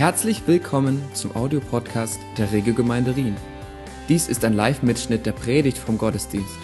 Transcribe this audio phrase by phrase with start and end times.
[0.00, 3.36] Herzlich willkommen zum Audiopodcast der Regelgemeinde Rien.
[4.08, 6.56] Dies ist ein Live-Mitschnitt der Predigt vom Gottesdienst.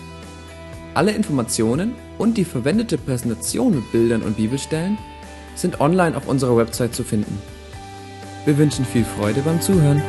[0.95, 4.97] Alle Informationen und die verwendete Präsentation mit Bildern und Bibelstellen
[5.55, 7.39] sind online auf unserer Website zu finden.
[8.47, 10.03] Wir wünschen viel Freude beim Zuhören.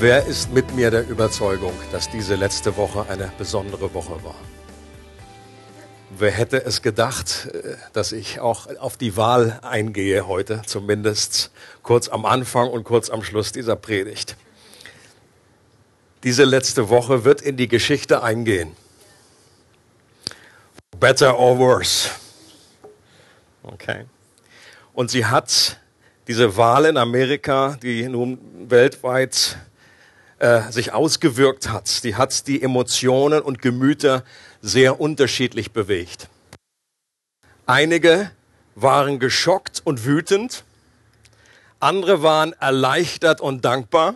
[0.00, 4.34] Wer ist mit mir der Überzeugung, dass diese letzte Woche eine besondere Woche war?
[6.18, 11.50] Wer hätte es gedacht, äh, dass ich auch auf die Wahl eingehe heute, zumindest
[11.82, 14.36] kurz am Anfang und kurz am Schluss dieser Predigt.
[16.22, 18.76] Diese letzte Woche wird in die Geschichte eingehen.
[21.00, 22.10] Better or worse.
[23.62, 24.04] Okay.
[24.92, 25.80] Und sie hat
[26.28, 28.38] diese Wahl in Amerika, die nun
[28.68, 29.56] weltweit
[30.40, 34.24] äh, sich ausgewirkt hat, die hat die Emotionen und Gemüter
[34.62, 36.28] sehr unterschiedlich bewegt.
[37.66, 38.30] Einige
[38.74, 40.64] waren geschockt und wütend,
[41.80, 44.14] andere waren erleichtert und dankbar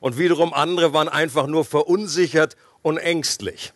[0.00, 3.72] und wiederum andere waren einfach nur verunsichert und ängstlich.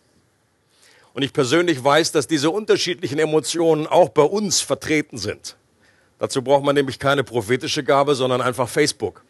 [1.13, 5.57] Und ich persönlich weiß, dass diese unterschiedlichen Emotionen auch bei uns vertreten sind.
[6.19, 9.23] Dazu braucht man nämlich keine prophetische Gabe, sondern einfach Facebook.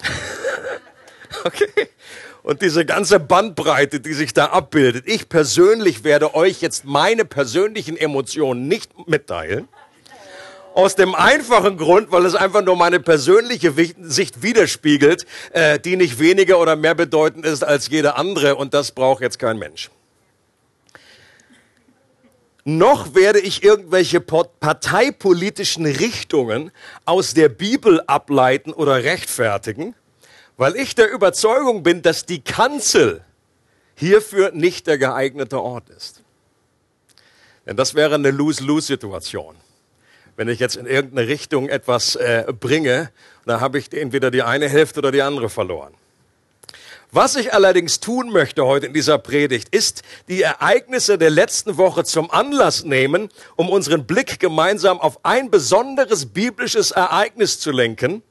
[1.42, 1.90] Okay?
[2.44, 5.04] Und diese ganze Bandbreite, die sich da abbildet.
[5.08, 9.66] Ich persönlich werde euch jetzt meine persönlichen Emotionen nicht mitteilen.
[10.74, 13.72] Aus dem einfachen Grund, weil es einfach nur meine persönliche
[14.02, 18.56] Sicht widerspiegelt, äh, die nicht weniger oder mehr bedeutend ist als jede andere.
[18.56, 19.90] Und das braucht jetzt kein Mensch.
[22.64, 26.72] Noch werde ich irgendwelche parteipolitischen Richtungen
[27.06, 29.94] aus der Bibel ableiten oder rechtfertigen
[30.56, 33.24] weil ich der Überzeugung bin, dass die Kanzel
[33.96, 36.22] hierfür nicht der geeignete Ort ist.
[37.66, 39.56] Denn das wäre eine Lose-Lose-Situation.
[40.36, 43.10] Wenn ich jetzt in irgendeine Richtung etwas äh, bringe,
[43.46, 45.94] dann habe ich entweder die eine Hälfte oder die andere verloren.
[47.12, 52.02] Was ich allerdings tun möchte heute in dieser Predigt, ist die Ereignisse der letzten Woche
[52.02, 58.24] zum Anlass nehmen, um unseren Blick gemeinsam auf ein besonderes biblisches Ereignis zu lenken,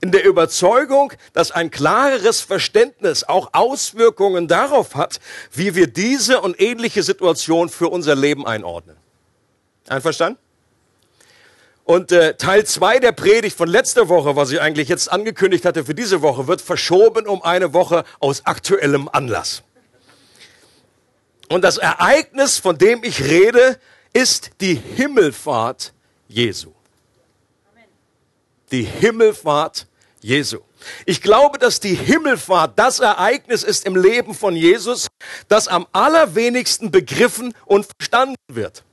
[0.00, 5.20] in der Überzeugung, dass ein klareres Verständnis auch Auswirkungen darauf hat,
[5.52, 8.96] wie wir diese und ähnliche Situationen für unser Leben einordnen.
[9.88, 10.38] Einverstanden?
[11.84, 15.84] Und äh, Teil zwei der Predigt von letzter Woche, was ich eigentlich jetzt angekündigt hatte
[15.84, 19.62] für diese Woche, wird verschoben um eine Woche aus aktuellem Anlass.
[21.48, 23.76] Und das Ereignis, von dem ich rede,
[24.12, 25.92] ist die Himmelfahrt
[26.28, 26.72] Jesu
[28.72, 29.86] die Himmelfahrt
[30.20, 30.58] Jesu.
[31.06, 35.08] Ich glaube, dass die Himmelfahrt das Ereignis ist im Leben von Jesus,
[35.48, 38.84] das am allerwenigsten begriffen und verstanden wird.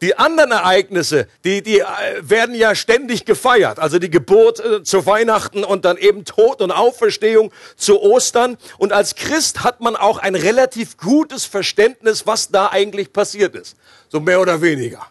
[0.00, 1.84] Die anderen Ereignisse, die, die äh,
[2.20, 3.80] werden ja ständig gefeiert.
[3.80, 8.58] Also die Geburt äh, zu Weihnachten und dann eben Tod und Auferstehung zu Ostern.
[8.78, 13.76] Und als Christ hat man auch ein relativ gutes Verständnis, was da eigentlich passiert ist.
[14.08, 15.04] So mehr oder weniger.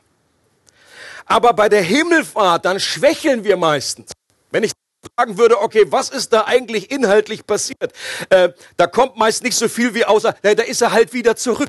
[1.28, 4.14] Aber bei der Himmelfahrt, dann schwächeln wir meistens.
[4.50, 4.72] Wenn ich
[5.16, 7.94] fragen würde, okay, was ist da eigentlich inhaltlich passiert?
[8.30, 11.36] Äh, da kommt meist nicht so viel wie außer, da, da ist er halt wieder
[11.36, 11.68] zurück.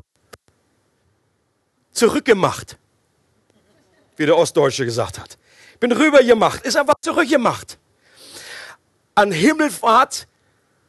[1.91, 2.77] Zurückgemacht.
[4.15, 5.37] Wie der Ostdeutsche gesagt hat.
[5.79, 7.77] Bin rübergemacht, ist einfach zurückgemacht.
[9.15, 10.27] An Himmelfahrt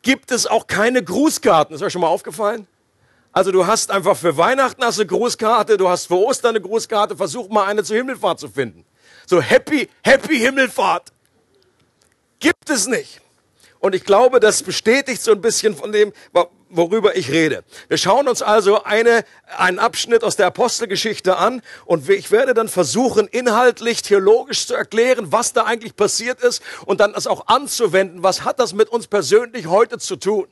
[0.03, 1.75] gibt es auch keine Grußkarten.
[1.75, 2.67] Ist euch schon mal aufgefallen?
[3.33, 7.17] Also du hast einfach für Weihnachten hast eine Grußkarte, du hast für Ostern eine Grußkarte,
[7.17, 8.85] versuch mal eine zur Himmelfahrt zu finden.
[9.27, 11.13] So happy, happy Himmelfahrt.
[12.41, 13.21] Gibt es nicht.
[13.79, 16.13] Und ich glaube, das bestätigt so ein bisschen von dem,
[16.69, 17.65] worüber ich rede.
[17.89, 19.25] Wir schauen uns also eine,
[19.57, 25.33] einen Abschnitt aus der Apostelgeschichte an und ich werde dann versuchen, inhaltlich, theologisch zu erklären,
[25.33, 28.23] was da eigentlich passiert ist und dann das auch anzuwenden.
[28.23, 30.47] Was hat das mit uns persönlich heute zu tun?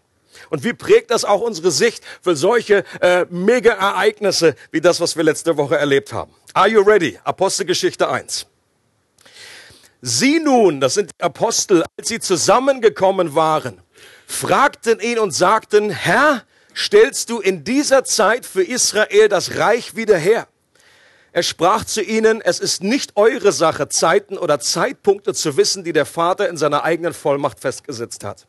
[0.51, 5.25] Und wie prägt das auch unsere Sicht für solche äh, Mega-Ereignisse wie das, was wir
[5.25, 6.33] letzte Woche erlebt haben?
[6.55, 7.19] Are you ready?
[7.25, 8.47] Apostelgeschichte 1.
[10.01, 13.81] Sie nun, das sind die Apostel, als sie zusammengekommen waren,
[14.27, 20.17] fragten ihn und sagten, Herr, stellst du in dieser Zeit für Israel das Reich wieder
[20.17, 20.47] her?
[21.33, 25.93] Er sprach zu ihnen, es ist nicht eure Sache, Zeiten oder Zeitpunkte zu wissen, die
[25.93, 28.47] der Vater in seiner eigenen Vollmacht festgesetzt hat.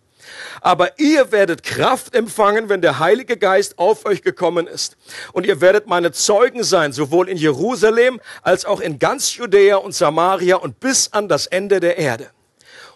[0.62, 4.98] Aber ihr werdet Kraft empfangen, wenn der Heilige Geist auf euch gekommen ist.
[5.34, 9.94] Und ihr werdet meine Zeugen sein, sowohl in Jerusalem als auch in ganz Judäa und
[9.94, 12.30] Samaria und bis an das Ende der Erde.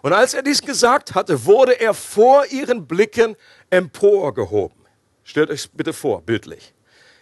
[0.01, 3.37] Und als er dies gesagt hatte, wurde er vor ihren Blicken
[3.69, 4.77] emporgehoben.
[5.23, 6.73] Stellt euch bitte vor, bildlich.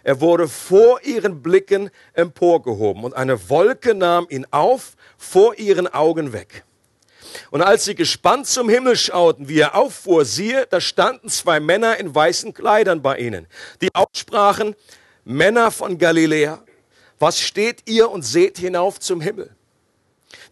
[0.02, 6.32] Er wurde vor ihren Blicken emporgehoben und eine Wolke nahm ihn auf, vor ihren Augen
[6.32, 6.64] weg.
[7.50, 11.98] Und als sie gespannt zum Himmel schauten, wie er auffuhr, siehe, da standen zwei Männer
[11.98, 13.46] in weißen Kleidern bei ihnen,
[13.80, 14.74] die aussprachen,
[15.24, 16.62] Männer von Galiläa,
[17.18, 19.54] was steht ihr und seht hinauf zum Himmel?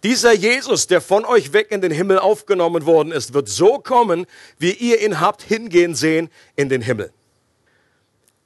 [0.02, 4.26] Dieser Jesus, der von euch weg in den Himmel aufgenommen worden ist, wird so kommen,
[4.58, 7.12] wie ihr ihn habt hingehen sehen in den Himmel.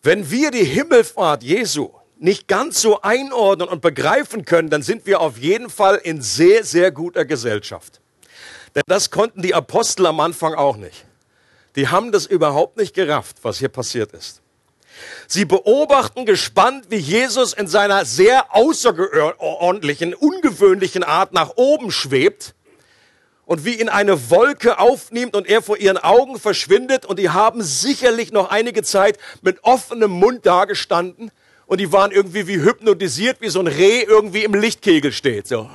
[0.03, 5.21] Wenn wir die Himmelfahrt Jesu nicht ganz so einordnen und begreifen können, dann sind wir
[5.21, 8.01] auf jeden Fall in sehr, sehr guter Gesellschaft.
[8.75, 11.05] Denn das konnten die Apostel am Anfang auch nicht.
[11.77, 14.43] Die haben das überhaupt nicht gerafft, was hier passiert ist.
[15.27, 22.55] Sie beobachten gespannt, wie Jesus in seiner sehr außerordentlichen, ungewöhnlichen Art nach oben schwebt
[23.45, 27.63] und wie ihn eine Wolke aufnimmt und er vor ihren Augen verschwindet und die haben
[27.63, 31.33] sicherlich noch einige Zeit mit offenem Mund dagestanden
[31.67, 35.49] und die waren irgendwie wie hypnotisiert, wie so ein Reh irgendwie im Lichtkegel steht.
[35.49, 35.69] So.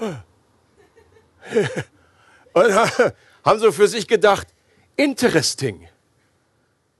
[2.65, 3.13] Und
[3.45, 4.47] haben so für sich gedacht,
[4.95, 5.87] interesting.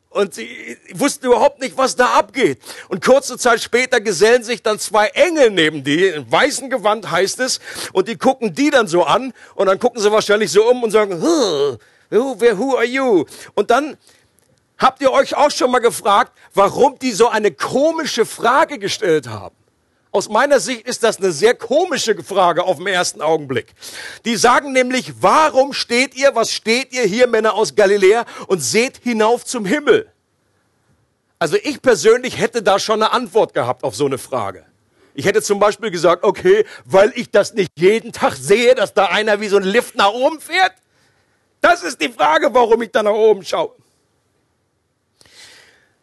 [0.09, 2.59] Und sie wussten überhaupt nicht, was da abgeht.
[2.88, 7.39] Und kurze Zeit später gesellen sich dann zwei Engel neben die, in weißen Gewand heißt
[7.41, 7.59] es,
[7.94, 10.89] und die gucken die dann so an, und dann gucken sie wahrscheinlich so um und
[10.89, 11.77] sagen, who,
[12.09, 13.25] who are you?
[13.53, 13.97] Und dann
[14.79, 19.56] habt ihr euch auch schon mal gefragt, warum die so eine komische Frage gestellt haben.
[20.11, 23.73] Aus meiner Sicht ist das eine sehr komische Frage auf den ersten Augenblick.
[24.25, 28.97] Die sagen nämlich, warum steht ihr, was steht ihr hier, Männer aus Galiläa, und seht
[29.03, 30.11] hinauf zum Himmel?
[31.38, 34.65] Also ich persönlich hätte da schon eine Antwort gehabt auf so eine Frage.
[35.13, 39.06] Ich hätte zum Beispiel gesagt, okay, weil ich das nicht jeden Tag sehe, dass da
[39.06, 40.73] einer wie so ein Lift nach oben fährt.
[41.61, 43.73] Das ist die Frage, warum ich da nach oben schaue.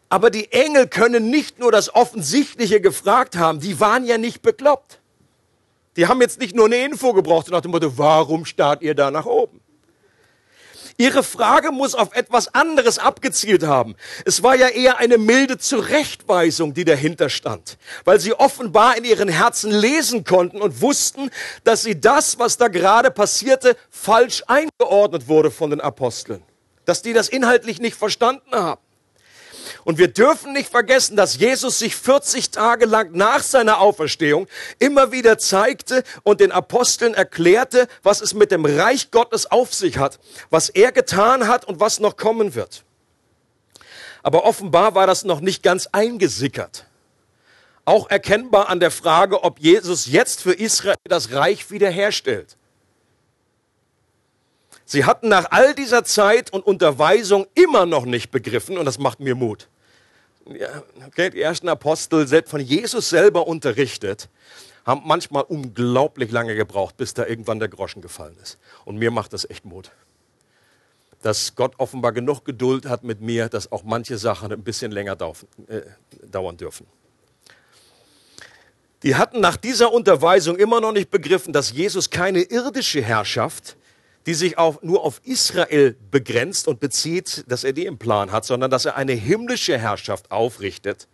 [0.09, 4.99] Aber die Engel können nicht nur das Offensichtliche gefragt haben, die waren ja nicht bekloppt.
[5.97, 9.11] Die haben jetzt nicht nur eine Info gebraucht nach dem Motto, warum starrt ihr da
[9.11, 9.59] nach oben?
[10.99, 13.95] Ihre Frage muss auf etwas anderes abgezielt haben.
[14.25, 19.29] Es war ja eher eine milde Zurechtweisung, die dahinter stand, weil sie offenbar in ihren
[19.29, 21.29] Herzen lesen konnten und wussten,
[21.63, 26.41] dass sie das, was da gerade passierte, falsch eingeordnet wurde von den Aposteln,
[26.85, 28.81] dass die das inhaltlich nicht verstanden haben.
[29.83, 34.47] Und wir dürfen nicht vergessen, dass Jesus sich 40 Tage lang nach seiner Auferstehung
[34.79, 39.97] immer wieder zeigte und den Aposteln erklärte, was es mit dem Reich Gottes auf sich
[39.97, 40.19] hat,
[40.49, 42.83] was er getan hat und was noch kommen wird.
[44.23, 46.85] Aber offenbar war das noch nicht ganz eingesickert.
[47.85, 52.57] Auch erkennbar an der Frage, ob Jesus jetzt für Israel das Reich wiederherstellt.
[54.89, 59.19] Sie hatten nach all dieser Zeit und Unterweisung immer noch nicht begriffen, und das macht
[59.19, 59.67] mir Mut,
[61.05, 64.29] okay, die ersten Apostel, selbst von Jesus selber unterrichtet,
[64.85, 68.57] haben manchmal unglaublich lange gebraucht, bis da irgendwann der Groschen gefallen ist.
[68.85, 69.91] Und mir macht das echt Mut.
[71.21, 75.17] Dass Gott offenbar genug Geduld hat mit mir, dass auch manche Sachen ein bisschen länger
[75.67, 75.81] äh,
[76.31, 76.87] dauern dürfen.
[79.03, 83.75] Die hatten nach dieser Unterweisung immer noch nicht begriffen, dass Jesus keine irdische Herrschaft,
[84.27, 88.43] die sich auch nur auf Israel begrenzt und bezieht, dass er die im Plan hat,
[88.43, 91.07] sondern dass er eine himmlische Herrschaft aufrichtet,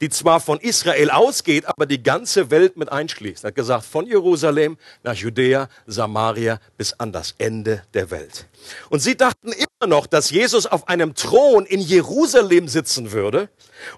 [0.00, 3.44] die zwar von Israel ausgeht, aber die ganze Welt mit einschließt.
[3.44, 8.46] Er hat gesagt, von Jerusalem nach Judäa, Samaria bis an das Ende der Welt.
[8.88, 13.48] Und sie dachten immer noch, dass Jesus auf einem Thron in Jerusalem sitzen würde.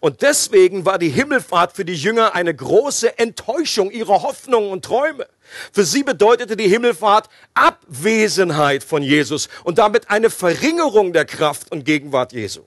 [0.01, 5.27] Und deswegen war die Himmelfahrt für die Jünger eine große Enttäuschung ihrer Hoffnungen und Träume.
[5.73, 11.85] Für sie bedeutete die Himmelfahrt Abwesenheit von Jesus und damit eine Verringerung der Kraft und
[11.85, 12.63] Gegenwart Jesu.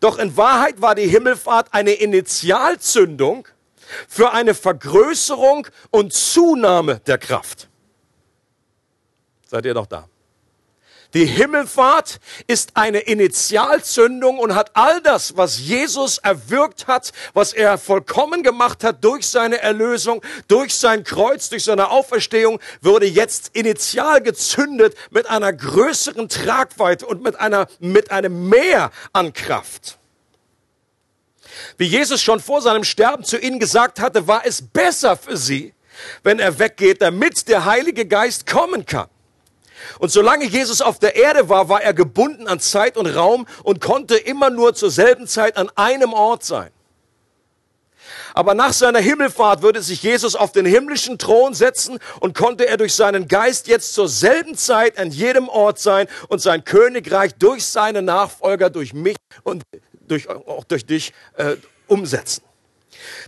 [0.00, 3.46] Doch in Wahrheit war die Himmelfahrt eine Initialzündung
[4.08, 7.68] für eine Vergrößerung und Zunahme der Kraft.
[9.46, 10.08] Seid ihr doch da?
[11.14, 17.78] Die Himmelfahrt ist eine Initialzündung und hat all das, was Jesus erwirkt hat, was er
[17.78, 24.20] vollkommen gemacht hat durch seine Erlösung, durch sein Kreuz, durch seine Auferstehung, würde jetzt initial
[24.20, 29.96] gezündet mit einer größeren Tragweite und mit einer, mit einem Mehr an Kraft.
[31.78, 35.72] Wie Jesus schon vor seinem Sterben zu ihnen gesagt hatte, war es besser für sie,
[36.22, 39.08] wenn er weggeht, damit der Heilige Geist kommen kann.
[39.98, 43.80] Und solange Jesus auf der Erde war, war er gebunden an Zeit und Raum und
[43.80, 46.70] konnte immer nur zur selben Zeit an einem Ort sein.
[48.34, 52.76] Aber nach seiner Himmelfahrt würde sich Jesus auf den himmlischen Thron setzen und konnte er
[52.76, 57.66] durch seinen Geist jetzt zur selben Zeit an jedem Ort sein und sein Königreich durch
[57.66, 59.64] seine Nachfolger, durch mich und
[60.06, 61.56] durch, auch durch dich äh,
[61.86, 62.42] umsetzen.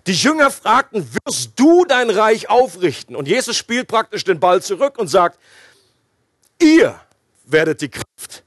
[0.07, 3.14] Die Jünger fragten, wirst du dein Reich aufrichten?
[3.16, 5.38] Und Jesus spielt praktisch den Ball zurück und sagt,
[6.61, 7.00] ihr
[7.45, 8.45] werdet die Kraft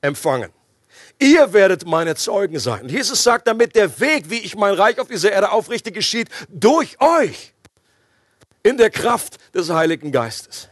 [0.00, 0.52] empfangen.
[1.18, 2.82] Ihr werdet meine Zeugen sein.
[2.82, 6.28] Und Jesus sagt damit, der Weg, wie ich mein Reich auf dieser Erde aufrichte, geschieht
[6.48, 7.54] durch euch
[8.62, 10.68] in der Kraft des Heiligen Geistes.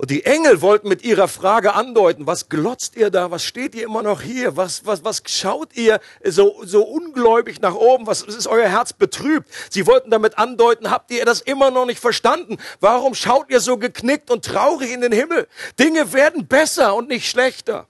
[0.00, 3.82] Und die Engel wollten mit ihrer Frage andeuten, was glotzt ihr da, was steht ihr
[3.82, 8.46] immer noch hier, was, was, was schaut ihr so, so ungläubig nach oben, was ist
[8.46, 9.50] euer Herz betrübt?
[9.70, 12.58] Sie wollten damit andeuten, habt ihr das immer noch nicht verstanden?
[12.78, 15.48] Warum schaut ihr so geknickt und traurig in den Himmel?
[15.80, 17.88] Dinge werden besser und nicht schlechter.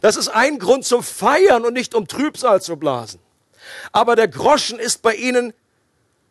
[0.00, 3.20] Das ist ein Grund zum Feiern und nicht um Trübsal zu blasen.
[3.92, 5.52] Aber der Groschen ist bei ihnen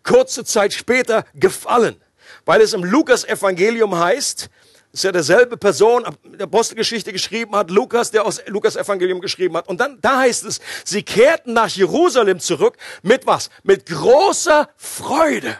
[0.01, 2.01] kurze Zeit später gefallen,
[2.43, 4.49] weil es im Lukas-Evangelium heißt,
[4.95, 9.67] ist ja derselbe Person, der Apostelgeschichte geschrieben hat, Lukas, der aus Lukas Evangelium geschrieben hat.
[9.67, 13.49] Und dann, da heißt es, sie kehrten nach Jerusalem zurück mit was?
[13.63, 15.57] Mit großer Freude.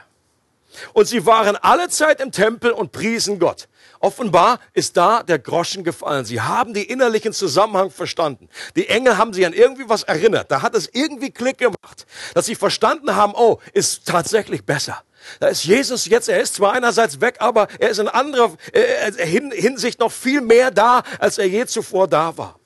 [0.94, 3.68] Und sie waren alle Zeit im Tempel und priesen Gott.
[4.00, 6.24] Offenbar ist da der Groschen gefallen.
[6.24, 8.48] Sie haben die innerlichen Zusammenhang verstanden.
[8.78, 10.50] Die Engel haben sie an irgendwie was erinnert.
[10.50, 15.04] Da hat es irgendwie Klick gemacht, dass sie verstanden haben, oh, ist tatsächlich besser.
[15.40, 19.12] Da ist Jesus jetzt, er ist zwar einerseits weg, aber er ist in anderer äh,
[19.26, 22.60] Hinsicht noch viel mehr da, als er je zuvor da war.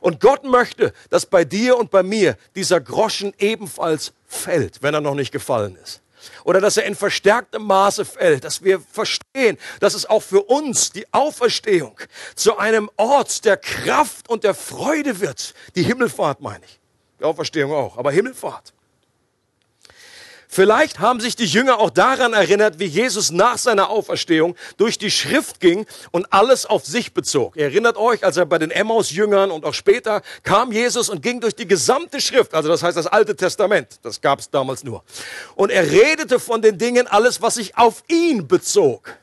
[0.00, 5.00] Und Gott möchte, dass bei dir und bei mir dieser Groschen ebenfalls fällt, wenn er
[5.00, 6.00] noch nicht gefallen ist.
[6.44, 10.90] Oder dass er in verstärktem Maße fällt, dass wir verstehen, dass es auch für uns
[10.92, 11.98] die Auferstehung
[12.36, 15.54] zu einem Ort der Kraft und der Freude wird.
[15.74, 16.78] Die Himmelfahrt meine ich.
[17.18, 18.72] Die Auferstehung auch, aber Himmelfahrt.
[20.54, 25.10] Vielleicht haben sich die Jünger auch daran erinnert, wie Jesus nach seiner Auferstehung durch die
[25.10, 27.56] Schrift ging und alles auf sich bezog.
[27.56, 31.40] Ihr erinnert euch, als er bei den Emmaus-Jüngern und auch später kam Jesus und ging
[31.40, 35.02] durch die gesamte Schrift, also das heißt das Alte Testament, das gab es damals nur.
[35.54, 39.16] Und er redete von den Dingen alles, was sich auf ihn bezog.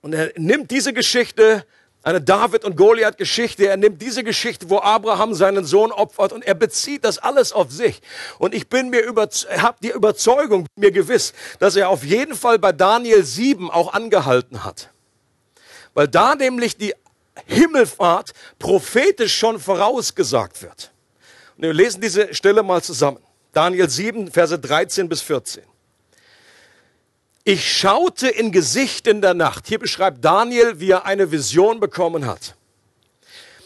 [0.00, 1.66] Und er nimmt diese Geschichte
[2.08, 3.66] eine David und Goliath Geschichte.
[3.66, 7.70] Er nimmt diese Geschichte, wo Abraham seinen Sohn opfert und er bezieht das alles auf
[7.70, 8.00] sich.
[8.38, 12.58] Und ich bin mir über, habe die Überzeugung, mir gewiss, dass er auf jeden Fall
[12.58, 14.88] bei Daniel 7 auch angehalten hat.
[15.92, 16.94] Weil da nämlich die
[17.44, 20.92] Himmelfahrt prophetisch schon vorausgesagt wird.
[21.56, 23.18] Und wir lesen diese Stelle mal zusammen.
[23.52, 25.62] Daniel 7, Verse 13 bis 14.
[27.50, 29.68] Ich schaute in Gesicht in der Nacht.
[29.68, 32.54] Hier beschreibt Daniel, wie er eine Vision bekommen hat.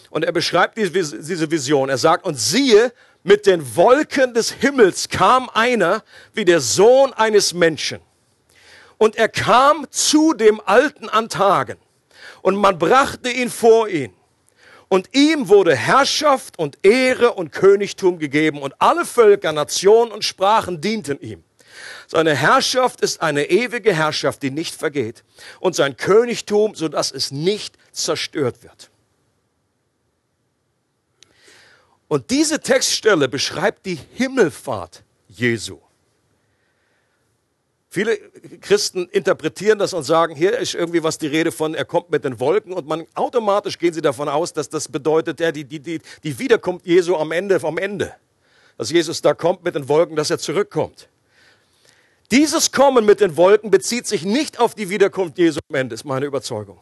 [0.09, 1.89] Und er beschreibt diese Vision.
[1.89, 2.93] Er sagt, und siehe,
[3.25, 7.99] mit den Wolken des Himmels kam einer wie der Sohn eines Menschen.
[8.99, 11.77] Und er kam zu dem Alten an Tagen.
[12.41, 14.15] Und man brachte ihn vor ihn.
[14.87, 18.63] Und ihm wurde Herrschaft und Ehre und Königtum gegeben.
[18.63, 21.43] Und alle Völker, Nationen und Sprachen dienten ihm.
[22.13, 25.25] Seine Herrschaft ist eine ewige Herrschaft, die nicht vergeht.
[25.61, 28.91] Und sein Königtum, so dass es nicht zerstört wird.
[32.09, 35.79] Und diese Textstelle beschreibt die Himmelfahrt Jesu.
[37.89, 38.19] Viele
[38.61, 42.27] Christen interpretieren das und sagen, hier ist irgendwie was die Rede von, er kommt mit
[42.27, 45.81] den Wolken und man automatisch gehen sie davon aus, dass das bedeutet, ja, die, die,
[45.81, 48.15] die, die Wiederkunft Jesu am Ende vom Ende.
[48.77, 51.09] Dass Jesus da kommt mit den Wolken, dass er zurückkommt.
[52.33, 56.07] Dieses Kommen mit den Wolken bezieht sich nicht auf die Wiederkunft Jesu am Ende, ist
[56.07, 56.81] meine Überzeugung.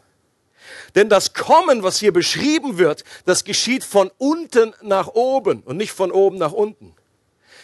[0.95, 5.91] Denn das Kommen, was hier beschrieben wird, das geschieht von unten nach oben und nicht
[5.91, 6.95] von oben nach unten.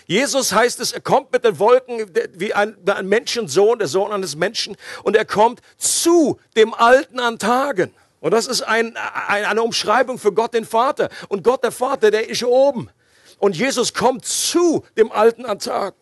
[0.07, 4.35] Jesus heißt es, er kommt mit den Wolken wie ein, ein Menschensohn, der Sohn eines
[4.35, 7.95] Menschen, und er kommt zu dem Alten an Tagen.
[8.19, 8.97] Und das ist ein,
[9.29, 11.09] ein, eine Umschreibung für Gott den Vater.
[11.29, 12.91] Und Gott der Vater, der ist oben.
[13.39, 15.95] Und Jesus kommt zu dem Alten an Tagen.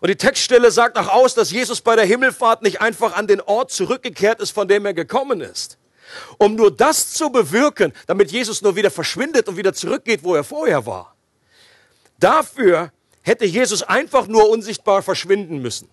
[0.00, 3.40] Und die Textstelle sagt auch aus, dass Jesus bei der Himmelfahrt nicht einfach an den
[3.40, 5.78] Ort zurückgekehrt ist, von dem er gekommen ist.
[6.38, 10.44] Um nur das zu bewirken, damit Jesus nur wieder verschwindet und wieder zurückgeht, wo er
[10.44, 11.14] vorher war.
[12.18, 15.88] Dafür hätte Jesus einfach nur unsichtbar verschwinden müssen.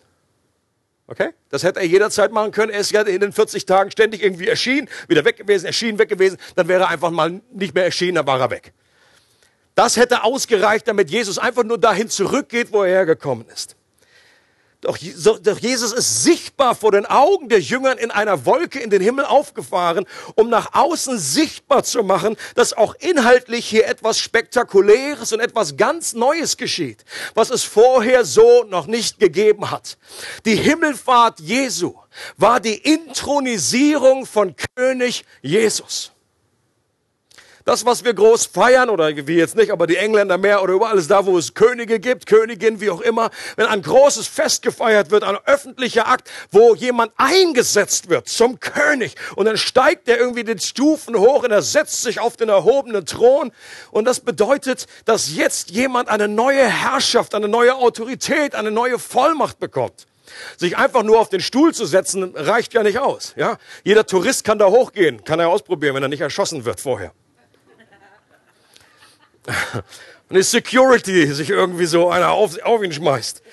[1.08, 1.32] Okay?
[1.50, 2.72] Das hätte er jederzeit machen können.
[2.72, 6.10] Er ist ja in den 40 Tagen ständig irgendwie erschienen, wieder weg gewesen, erschienen, weg
[6.10, 6.38] gewesen.
[6.56, 8.74] Dann wäre er einfach mal nicht mehr erschienen, dann war er weg.
[9.76, 13.76] Das hätte ausgereicht, damit Jesus einfach nur dahin zurückgeht, wo er hergekommen ist.
[14.84, 14.98] Doch,
[15.44, 19.24] doch, Jesus ist sichtbar vor den Augen der Jüngern in einer Wolke in den Himmel
[19.24, 25.78] aufgefahren, um nach außen sichtbar zu machen, dass auch inhaltlich hier etwas Spektakuläres und etwas
[25.78, 29.98] ganz Neues geschieht, was es vorher so noch nicht gegeben hat.
[30.44, 31.96] Die Himmelfahrt Jesu
[32.36, 36.13] war die Intronisierung von König Jesus.
[37.66, 40.98] Das, was wir groß feiern, oder wie jetzt nicht, aber die Engländer mehr oder überall
[40.98, 45.12] ist da, wo es Könige gibt, Königin, wie auch immer, wenn ein großes Fest gefeiert
[45.12, 50.44] wird, ein öffentlicher Akt, wo jemand eingesetzt wird zum König und dann steigt er irgendwie
[50.44, 53.54] den Stufen hoch und er setzt sich auf den erhobenen Thron
[53.92, 59.60] und das bedeutet, dass jetzt jemand eine neue Herrschaft, eine neue Autorität, eine neue Vollmacht
[59.60, 60.06] bekommt.
[60.58, 63.34] Sich einfach nur auf den Stuhl zu setzen, reicht ja nicht aus.
[63.38, 63.58] Ja?
[63.84, 67.14] Jeder Tourist kann da hochgehen, kann er ausprobieren, wenn er nicht erschossen wird vorher.
[70.30, 73.44] Die Security sich irgendwie so einer auf, auf ihn schmeißt.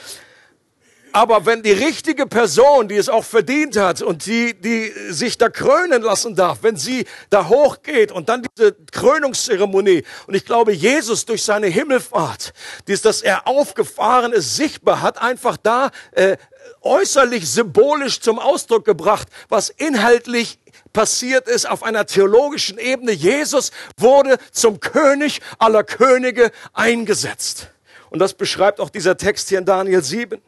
[1.12, 5.48] Aber wenn die richtige Person, die es auch verdient hat und die, die sich da
[5.48, 11.26] krönen lassen darf, wenn sie da hochgeht und dann diese Krönungszeremonie, und ich glaube, Jesus
[11.26, 12.52] durch seine Himmelfahrt,
[12.86, 16.36] dies, dass er aufgefahren ist, sichtbar, hat einfach da äh,
[16.82, 20.59] äußerlich symbolisch zum Ausdruck gebracht, was inhaltlich
[20.92, 23.12] passiert ist auf einer theologischen Ebene.
[23.12, 27.68] Jesus wurde zum König aller Könige eingesetzt.
[28.10, 30.40] Und das beschreibt auch dieser Text hier in Daniel 7,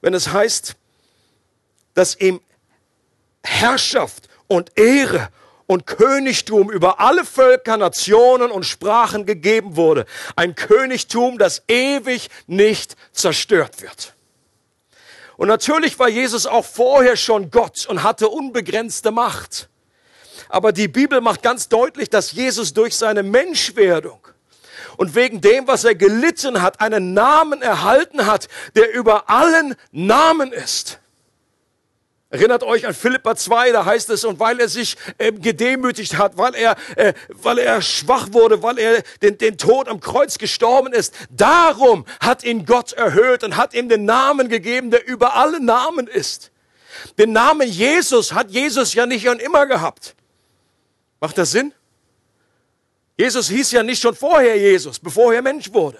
[0.00, 0.74] wenn es heißt,
[1.94, 2.40] dass ihm
[3.42, 5.28] Herrschaft und Ehre
[5.66, 10.06] und Königtum über alle Völker, Nationen und Sprachen gegeben wurde.
[10.34, 14.14] Ein Königtum, das ewig nicht zerstört wird.
[15.38, 19.68] Und natürlich war Jesus auch vorher schon Gott und hatte unbegrenzte Macht.
[20.48, 24.18] Aber die Bibel macht ganz deutlich, dass Jesus durch seine Menschwerdung
[24.96, 30.50] und wegen dem, was er gelitten hat, einen Namen erhalten hat, der über allen Namen
[30.50, 30.98] ist.
[32.30, 36.36] Erinnert euch an Philippa 2, da heißt es, und weil er sich äh, gedemütigt hat,
[36.36, 40.92] weil er, äh, weil er schwach wurde, weil er den, den Tod am Kreuz gestorben
[40.92, 45.58] ist, darum hat ihn Gott erhöht und hat ihm den Namen gegeben, der über alle
[45.58, 46.50] Namen ist.
[47.16, 50.14] Den Namen Jesus hat Jesus ja nicht schon immer gehabt.
[51.20, 51.72] Macht das Sinn?
[53.16, 55.98] Jesus hieß ja nicht schon vorher Jesus, bevor er Mensch wurde.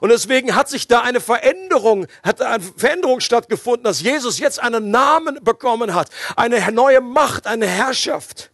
[0.00, 4.90] Und deswegen hat sich da eine Veränderung, hat eine Veränderung stattgefunden, dass Jesus jetzt einen
[4.90, 8.50] Namen bekommen hat, eine neue Macht, eine Herrschaft.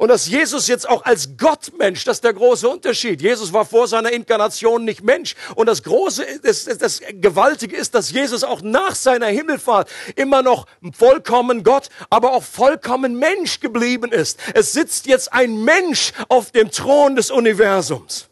[0.00, 3.20] Und dass Jesus jetzt auch als Gottmensch, das ist der große Unterschied.
[3.20, 5.34] Jesus war vor seiner Inkarnation nicht Mensch.
[5.56, 10.64] Und das große, das, das Gewaltige ist, dass Jesus auch nach seiner Himmelfahrt immer noch
[10.96, 14.38] vollkommen Gott, aber auch vollkommen Mensch geblieben ist.
[14.54, 18.29] Es sitzt jetzt ein Mensch auf dem Thron des Universums.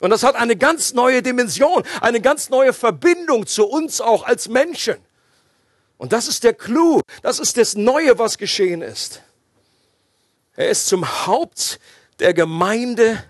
[0.00, 4.48] Und das hat eine ganz neue Dimension, eine ganz neue Verbindung zu uns auch als
[4.48, 4.96] Menschen.
[5.96, 9.22] Und das ist der Clou, das ist das Neue, was geschehen ist.
[10.54, 11.80] Er ist zum Haupt
[12.20, 13.22] der Gemeinde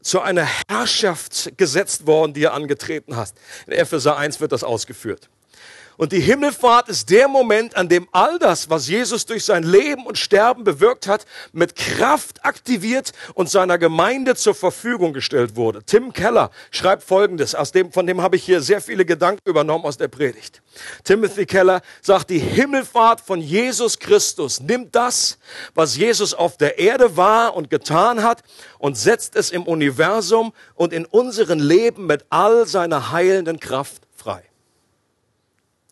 [0.00, 3.32] zu einer Herrschaft gesetzt worden, die er angetreten hat.
[3.66, 5.28] In Epheser 1 wird das ausgeführt.
[5.96, 10.06] Und die Himmelfahrt ist der Moment, an dem all das, was Jesus durch sein Leben
[10.06, 15.82] und Sterben bewirkt hat, mit Kraft aktiviert und seiner Gemeinde zur Verfügung gestellt wurde.
[15.84, 19.84] Tim Keller schreibt Folgendes, aus dem, von dem habe ich hier sehr viele Gedanken übernommen
[19.84, 20.62] aus der Predigt.
[21.04, 25.38] Timothy Keller sagt, die Himmelfahrt von Jesus Christus nimmt das,
[25.74, 28.42] was Jesus auf der Erde war und getan hat
[28.78, 34.02] und setzt es im Universum und in unseren Leben mit all seiner heilenden Kraft.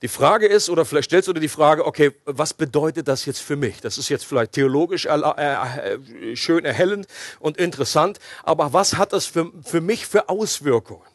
[0.02, 3.40] Die Frage ist, oder vielleicht stellst du dir die Frage, okay, was bedeutet das jetzt
[3.40, 3.80] für mich?
[3.80, 7.06] Das ist jetzt vielleicht theologisch äh, äh, schön erhellend
[7.38, 11.06] und interessant, aber was hat das für, für mich für Auswirkungen?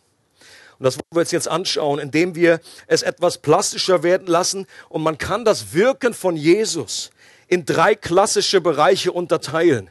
[0.80, 5.04] Und das wollen wir uns jetzt anschauen, indem wir es etwas plastischer werden lassen und
[5.04, 7.12] man kann das Wirken von Jesus
[7.48, 9.90] in drei klassische Bereiche unterteilen.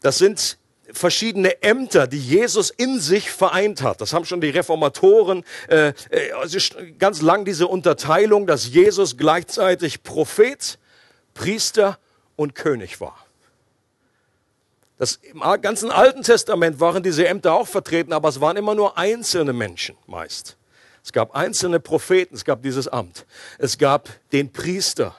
[0.00, 0.56] Das sind
[0.94, 4.00] verschiedene Ämter, die Jesus in sich vereint hat.
[4.00, 6.58] Das haben schon die Reformatoren äh, äh also
[6.98, 10.78] ganz lang diese Unterteilung, dass Jesus gleichzeitig Prophet,
[11.34, 11.98] Priester
[12.36, 13.24] und König war.
[14.96, 18.96] Das, Im ganzen Alten Testament waren diese Ämter auch vertreten, aber es waren immer nur
[18.96, 20.56] einzelne Menschen meist.
[21.04, 23.26] Es gab einzelne Propheten, es gab dieses Amt.
[23.58, 25.14] Es gab den Priester,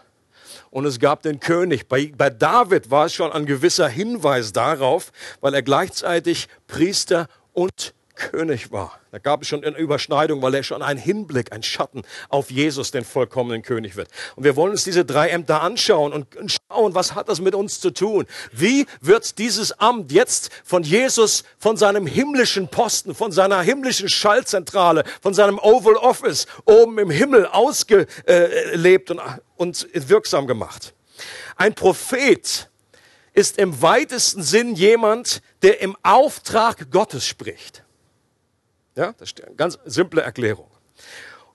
[0.76, 1.88] und es gab den König.
[1.88, 7.94] Bei, bei David war es schon ein gewisser Hinweis darauf, weil er gleichzeitig Priester und
[8.16, 9.00] König war.
[9.12, 12.92] Da gab es schon eine Überschneidung, weil er schon ein Hinblick, ein Schatten auf Jesus,
[12.92, 14.10] den vollkommenen König wird.
[14.36, 16.28] Und wir wollen uns diese drei Ämter anschauen und,
[16.70, 18.26] schauen, was hat das mit uns zu tun?
[18.52, 25.06] Wie wird dieses Amt jetzt von Jesus, von seinem himmlischen Posten, von seiner himmlischen Schallzentrale,
[25.22, 29.22] von seinem Oval Office oben im Himmel ausgelebt und,
[29.56, 30.94] und wirksam gemacht?
[31.56, 32.70] Ein Prophet
[33.34, 37.84] ist im weitesten Sinn jemand, der im Auftrag Gottes spricht.
[38.96, 40.70] Ja, das ist eine ganz simple Erklärung.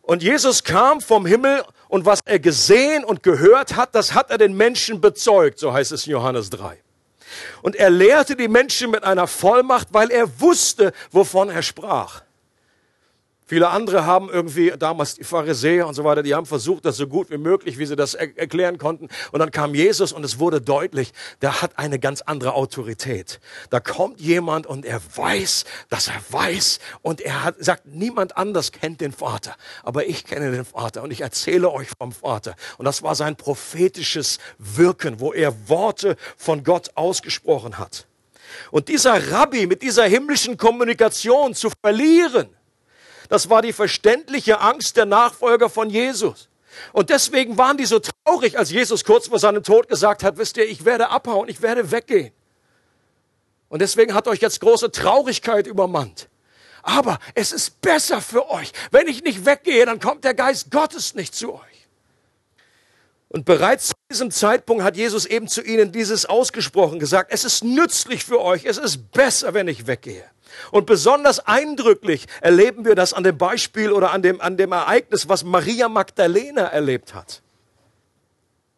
[0.02, 4.38] Und Jesus kam vom Himmel und was er gesehen und gehört hat, das hat er
[4.38, 6.82] den Menschen bezeugt, so heißt es in Johannes 3.
[7.62, 12.22] Und er lehrte die Menschen mit einer Vollmacht, weil er wusste, wovon er sprach.
[13.50, 17.08] Viele andere haben irgendwie, damals die Pharisäer und so weiter, die haben versucht, das so
[17.08, 19.08] gut wie möglich, wie sie das er erklären konnten.
[19.32, 23.40] Und dann kam Jesus und es wurde deutlich, der hat eine ganz andere Autorität.
[23.68, 28.70] Da kommt jemand und er weiß, dass er weiß und er hat, sagt, niemand anders
[28.70, 32.54] kennt den Vater, aber ich kenne den Vater und ich erzähle euch vom Vater.
[32.78, 38.06] Und das war sein prophetisches Wirken, wo er Worte von Gott ausgesprochen hat.
[38.70, 42.48] Und dieser Rabbi mit dieser himmlischen Kommunikation zu verlieren,
[43.30, 46.48] das war die verständliche Angst der Nachfolger von Jesus.
[46.92, 50.56] Und deswegen waren die so traurig, als Jesus kurz vor seinem Tod gesagt hat, wisst
[50.56, 52.32] ihr, ich werde abhauen, ich werde weggehen.
[53.68, 56.28] Und deswegen hat euch jetzt große Traurigkeit übermannt.
[56.82, 58.72] Aber es ist besser für euch.
[58.90, 61.86] Wenn ich nicht weggehe, dann kommt der Geist Gottes nicht zu euch.
[63.28, 67.32] Und bereits zu diesem Zeitpunkt hat Jesus eben zu ihnen dieses ausgesprochen gesagt.
[67.32, 68.64] Es ist nützlich für euch.
[68.64, 70.24] Es ist besser, wenn ich weggehe.
[70.70, 75.28] Und besonders eindrücklich erleben wir das an dem Beispiel oder an dem, an dem Ereignis,
[75.28, 77.42] was Maria Magdalena erlebt hat.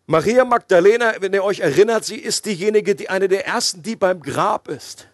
[0.07, 4.21] Maria Magdalena, wenn ihr euch erinnert, sie ist diejenige, die eine der ersten, die beim
[4.21, 5.07] Grab ist.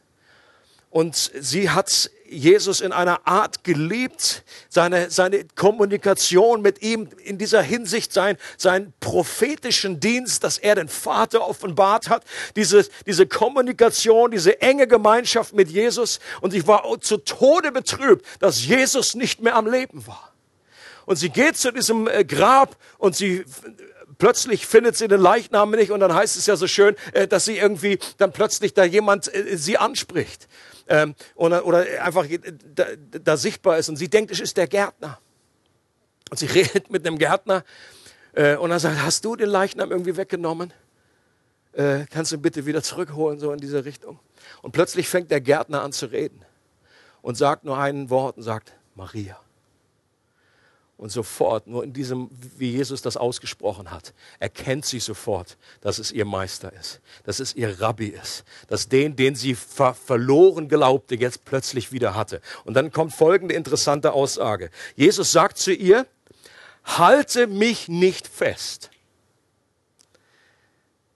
[0.90, 7.62] Und sie hat Jesus in einer Art geliebt, seine, seine Kommunikation mit ihm in dieser
[7.62, 12.24] Hinsicht, sein, seinen prophetischen Dienst, dass er den Vater offenbart hat,
[12.56, 16.20] diese, diese Kommunikation, diese enge Gemeinschaft mit Jesus.
[16.40, 20.32] Und ich war zu Tode betrübt, dass Jesus nicht mehr am Leben war.
[21.06, 23.44] Und sie geht zu diesem äh, Grab und sie
[24.18, 27.46] plötzlich findet sie den Leichnam nicht und dann heißt es ja so schön, äh, dass
[27.46, 30.48] sie irgendwie dann plötzlich da jemand äh, sie anspricht
[30.88, 32.26] ähm, oder, oder einfach
[32.74, 35.18] da, da sichtbar ist und sie denkt, es ist der Gärtner.
[36.30, 37.64] Und sie redet mit dem Gärtner
[38.32, 40.72] äh, und er sagt, hast du den Leichnam irgendwie weggenommen?
[41.72, 44.18] Äh, kannst du bitte wieder zurückholen, so in diese Richtung?
[44.62, 46.44] Und plötzlich fängt der Gärtner an zu reden
[47.22, 49.38] und sagt nur ein Wort und sagt, Maria.
[50.98, 56.10] Und sofort, nur in diesem, wie Jesus das ausgesprochen hat, erkennt sie sofort, dass es
[56.10, 61.14] ihr Meister ist, dass es ihr Rabbi ist, dass den, den sie ver verloren glaubte,
[61.14, 62.40] jetzt plötzlich wieder hatte.
[62.64, 64.70] Und dann kommt folgende interessante Aussage.
[64.96, 66.04] Jesus sagt zu ihr,
[66.82, 68.90] halte mich nicht fest.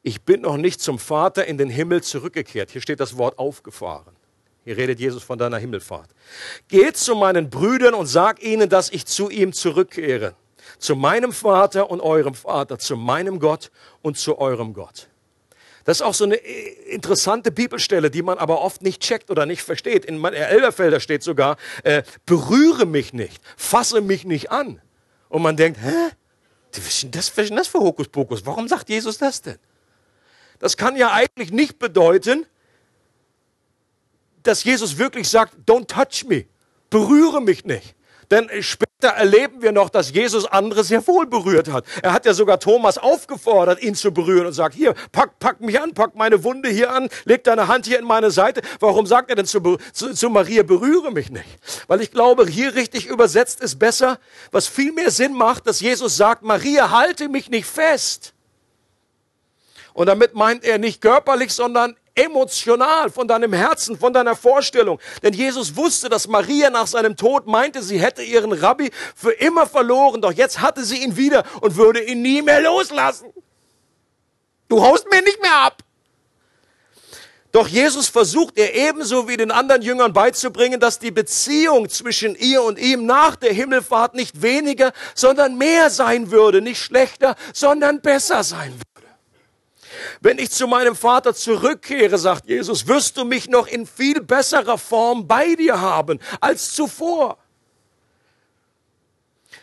[0.05, 2.71] Ich bin noch nicht zum Vater in den Himmel zurückgekehrt.
[2.71, 4.15] Hier steht das Wort aufgefahren.
[4.65, 6.11] Hier redet Jesus von deiner Himmelfahrt.
[6.69, 10.35] Geht zu meinen Brüdern und sag ihnen, dass ich zu ihm zurückkehre.
[10.79, 13.71] Zu meinem Vater und eurem Vater, zu meinem Gott
[14.03, 15.09] und zu eurem Gott.
[15.85, 19.47] Das ist auch so eine äh, interessante Bibelstelle, die man aber oft nicht checkt oder
[19.47, 20.05] nicht versteht.
[20.05, 24.81] In Elberfelder steht sogar, äh, berühre mich nicht, fasse mich nicht an.
[25.29, 26.11] Und man denkt, hä?
[26.75, 28.47] Was ist ist das für Hokuspokus?
[28.47, 29.59] Warum sagt Jesus das denn?
[30.59, 32.47] Das kann ja eigentlich nicht bedeuten,
[34.43, 36.45] dass Jesus wirklich sagt, don't touch me,
[36.91, 37.95] berühre mich nicht.
[38.33, 41.85] Denn später erleben wir noch, dass Jesus andere sehr wohl berührt hat.
[42.03, 45.79] Er hat ja sogar Thomas aufgefordert, ihn zu berühren und sagt, hier, pack, pack mich
[45.79, 48.63] an, pack meine Wunde hier an, leg deine Hand hier in meine Seite.
[48.81, 49.61] Warum sagt er denn zu,
[49.93, 51.45] zu, zu Maria, berühre mich nicht?
[51.89, 54.19] Weil ich glaube, hier richtig übersetzt ist besser,
[54.51, 58.33] was viel mehr Sinn macht, dass Jesus sagt, Maria, halte mich nicht fest.
[59.93, 64.99] Und damit meint er nicht körperlich, sondern emotional, von deinem Herzen, von deiner Vorstellung.
[65.23, 69.67] Denn Jesus wusste, dass Maria nach seinem Tod meinte, sie hätte ihren Rabbi für immer
[69.67, 73.33] verloren, doch jetzt hatte sie ihn wieder und würde ihn nie mehr loslassen.
[74.69, 75.83] Du haust mir nicht mehr ab.
[77.53, 82.63] Doch Jesus versucht ihr ebenso wie den anderen Jüngern beizubringen, dass die Beziehung zwischen ihr
[82.63, 88.43] und ihm nach der Himmelfahrt nicht weniger, sondern mehr sein würde, nicht schlechter, sondern besser
[88.43, 88.92] sein würde.
[90.21, 94.79] Wenn ich zu meinem Vater zurückkehre, sagt Jesus, wirst du mich noch in viel besserer
[94.79, 97.39] Form bei dir haben als zuvor.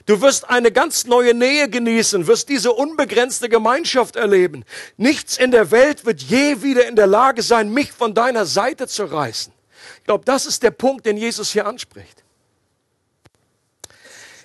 [0.05, 4.65] Du wirst eine ganz neue Nähe genießen, wirst diese unbegrenzte Gemeinschaft erleben.
[4.97, 8.87] Nichts in der Welt wird je wieder in der Lage sein, mich von deiner Seite
[8.87, 9.53] zu reißen.
[9.97, 12.23] Ich glaube, das ist der Punkt, den Jesus hier anspricht.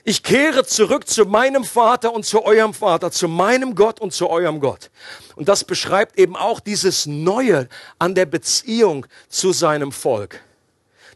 [0.07, 4.29] Ich kehre zurück zu meinem Vater und zu eurem Vater, zu meinem Gott und zu
[4.29, 4.90] eurem Gott.
[5.35, 10.40] Und das beschreibt eben auch dieses Neue an der Beziehung zu seinem Volk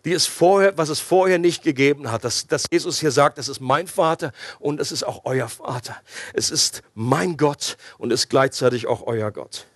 [0.05, 2.25] die es vorher, was es vorher nicht gegeben hat.
[2.25, 5.97] Dass, dass Jesus hier sagt, es ist mein Vater und es ist auch euer Vater.
[6.33, 9.67] Es ist mein Gott und es ist gleichzeitig auch euer Gott.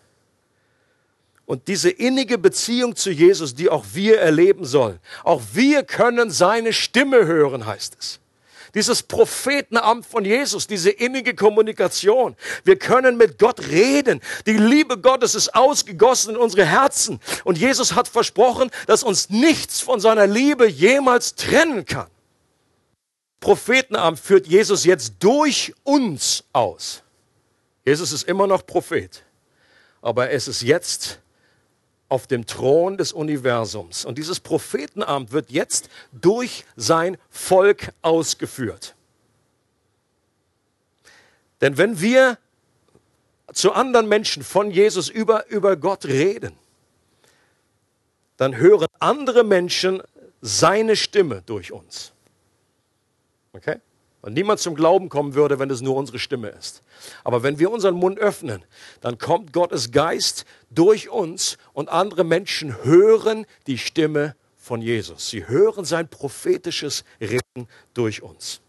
[1.45, 6.73] Und diese innige Beziehung zu Jesus, die auch wir erleben sollen, auch wir können seine
[6.73, 8.22] Stimme hören, heißt es.
[8.75, 12.37] Dieses Prophetenamt von Jesus, diese innige Kommunikation.
[12.65, 14.21] Wir können mit Gott reden.
[14.47, 17.21] Die Liebe Gottes ist ausgegossen in unsere Herzen.
[17.45, 22.09] Und Jesus hat versprochen, dass uns nichts von seiner Liebe jemals trennen kann.
[23.41, 27.03] Prophetenamt führt Jesus jetzt durch uns aus.
[27.85, 29.25] Jesus ist immer noch Prophet,
[30.01, 31.19] aber es ist jetzt
[32.13, 34.05] auf dem Thron des Universums.
[34.05, 38.95] Und dieses Prophetenamt wird jetzt durch sein Volk ausgeführt.
[41.63, 42.37] Denn wenn wir
[43.55, 46.53] zu anderen Menschen von Jesus über, über Gott reden,
[48.37, 50.03] dann hören andere Menschen
[50.43, 52.13] seine Stimme durch uns.
[53.55, 53.77] Okay?
[54.23, 56.83] Und niemand zum Glauben kommen würde, wenn es nur unsere Stimme ist.
[57.25, 58.65] Aber wenn wir unseren Mund öffnen,
[59.01, 65.29] dann kommt Gottes Geist durch uns und andere Menschen hören die Stimme von Jesus.
[65.29, 68.61] Sie hören sein prophetisches Reden durch uns.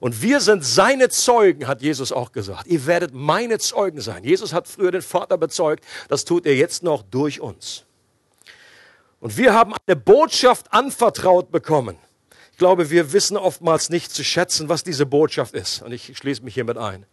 [0.00, 2.66] Und wir sind seine Zeugen, hat Jesus auch gesagt.
[2.66, 4.24] Ihr werdet meine Zeugen sein.
[4.24, 7.84] Jesus hat früher den Vater bezeugt, das tut er jetzt noch durch uns.
[9.20, 11.96] Und wir haben eine Botschaft anvertraut bekommen
[12.52, 15.82] ich glaube, wir wissen oftmals nicht zu schätzen, was diese Botschaft ist.
[15.82, 17.06] Und ich schließe mich hiermit ein.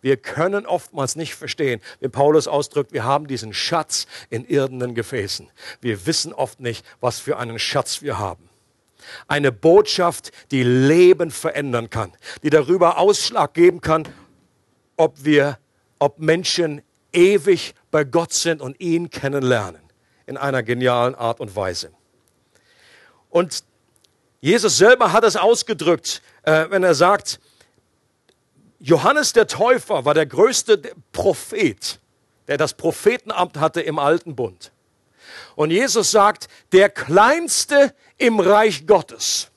[0.00, 5.50] Wir können oftmals nicht verstehen, wenn Paulus ausdrückt, wir haben diesen Schatz in irdenen Gefäßen.
[5.80, 8.48] Wir wissen oft nicht, was für einen Schatz wir haben.
[9.26, 14.06] Eine Botschaft, die Leben verändern kann, die darüber Ausschlag geben kann,
[14.96, 15.58] ob wir,
[15.98, 19.82] ob Menschen ewig bei Gott sind und ihn kennenlernen.
[20.26, 21.90] In einer genialen Art und Weise.
[23.28, 23.64] Und
[24.44, 27.40] Jesus selber hat es ausgedrückt, äh, wenn er sagt,
[28.78, 31.98] Johannes der Täufer war der größte Prophet,
[32.46, 34.70] der das Prophetenamt hatte im alten Bund.
[35.56, 39.50] Und Jesus sagt, der kleinste im Reich Gottes.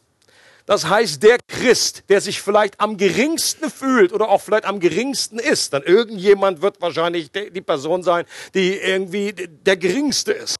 [0.65, 5.37] Das heißt, der Christ, der sich vielleicht am geringsten fühlt oder auch vielleicht am geringsten
[5.37, 8.23] ist, dann irgendjemand wird wahrscheinlich die Person sein,
[8.53, 10.55] die irgendwie der geringste ist.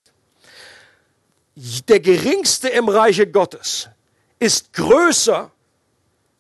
[1.87, 3.89] Der geringste im Reiche Gottes
[4.39, 5.52] ist größer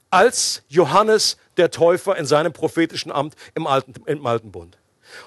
[0.09, 4.77] als Johannes der Täufer in seinem prophetischen Amt im Alten, im Alten Bund.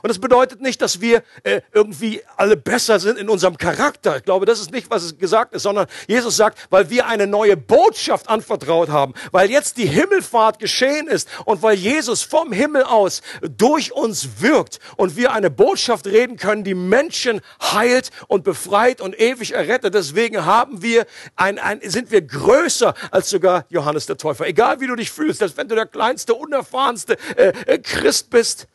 [0.02, 4.16] Und das bedeutet nicht, dass wir äh, irgendwie alle besser sind in unserem Charakter.
[4.16, 7.26] Ich glaube, das ist nicht, was es gesagt ist, sondern Jesus sagt, weil wir eine
[7.26, 12.84] neue Botschaft anvertraut haben, weil jetzt die Himmelfahrt geschehen ist und weil Jesus vom Himmel
[12.84, 19.00] aus durch uns wirkt und wir eine Botschaft reden können, die Menschen heilt und befreit
[19.00, 19.94] und ewig errettet.
[19.94, 24.46] Deswegen haben wir ein, ein, sind wir größer als sogar Johannes der Täufer.
[24.46, 28.66] Egal wie du dich fühlst, dass wenn du der kleinste, unerfahrenste äh, äh Christ bist,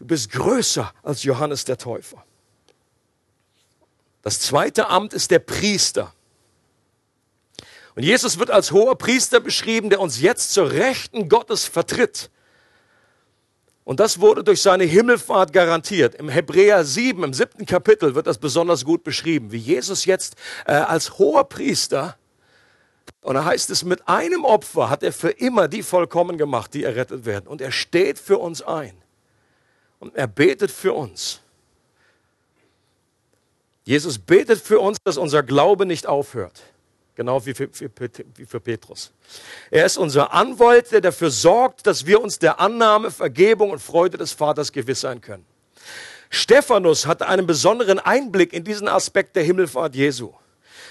[0.00, 2.24] Du bist größer als Johannes der Täufer.
[4.22, 6.14] Das zweite Amt ist der Priester.
[7.94, 12.30] Und Jesus wird als hoher Priester beschrieben, der uns jetzt zur Rechten Gottes vertritt.
[13.84, 16.14] Und das wurde durch seine Himmelfahrt garantiert.
[16.14, 20.34] Im Hebräer 7, im siebten Kapitel wird das besonders gut beschrieben, wie Jesus jetzt
[20.64, 22.16] äh, als hoher Priester,
[23.20, 26.84] und da heißt es, mit einem Opfer hat er für immer die vollkommen gemacht, die
[26.84, 27.48] errettet werden.
[27.48, 28.94] Und er steht für uns ein.
[30.00, 31.40] Und er betet für uns.
[33.84, 36.62] Jesus betet für uns, dass unser Glaube nicht aufhört.
[37.14, 37.90] Genau wie für, für,
[38.36, 39.12] wie für Petrus.
[39.70, 44.16] Er ist unser Anwalt, der dafür sorgt, dass wir uns der Annahme, Vergebung und Freude
[44.16, 45.44] des Vaters gewiss sein können.
[46.30, 50.32] Stephanus hatte einen besonderen Einblick in diesen Aspekt der Himmelfahrt Jesu.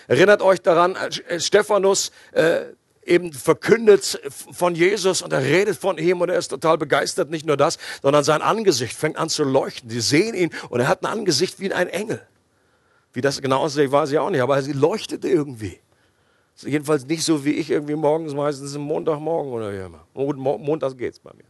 [0.08, 0.98] Erinnert euch daran,
[1.38, 2.66] Stephanus, äh,
[3.10, 7.30] eben verkündet von Jesus und er redet von ihm und er ist total begeistert.
[7.30, 9.90] Nicht nur das, sondern sein Angesicht fängt an zu leuchten.
[9.90, 12.22] Die sehen ihn und er hat ein Angesicht wie ein Engel.
[13.14, 15.80] Wie das genau aussieht, weiß ich auch nicht, aber sie leuchtete irgendwie.
[16.62, 20.06] Jedenfalls nicht so wie ich irgendwie morgens, meistens am Montagmorgen oder wie immer.
[20.14, 21.49] Montags geht's bei mir.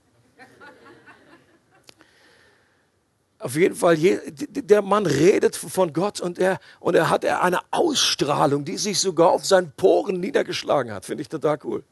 [3.39, 8.65] Auf jeden Fall, der Mann redet von Gott und er, und er hat eine Ausstrahlung,
[8.65, 11.05] die sich sogar auf seinen Poren niedergeschlagen hat.
[11.05, 11.83] Finde ich total cool.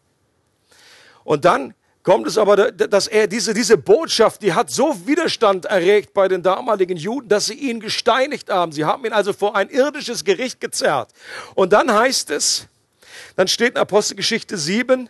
[1.24, 6.14] Und dann kommt es aber, dass er diese, diese Botschaft, die hat so Widerstand erregt
[6.14, 8.74] bei den damaligen Juden, dass sie ihn gesteinigt haben.
[8.74, 11.12] Sie haben ihn also vor ein irdisches Gericht gezerrt.
[11.56, 12.68] Und dann heißt es,
[13.38, 15.10] dann steht in Apostelgeschichte 7,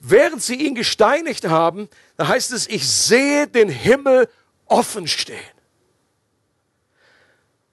[0.00, 4.28] während sie ihn gesteinigt haben, da heißt es, ich sehe den Himmel
[4.66, 5.57] offen stehen.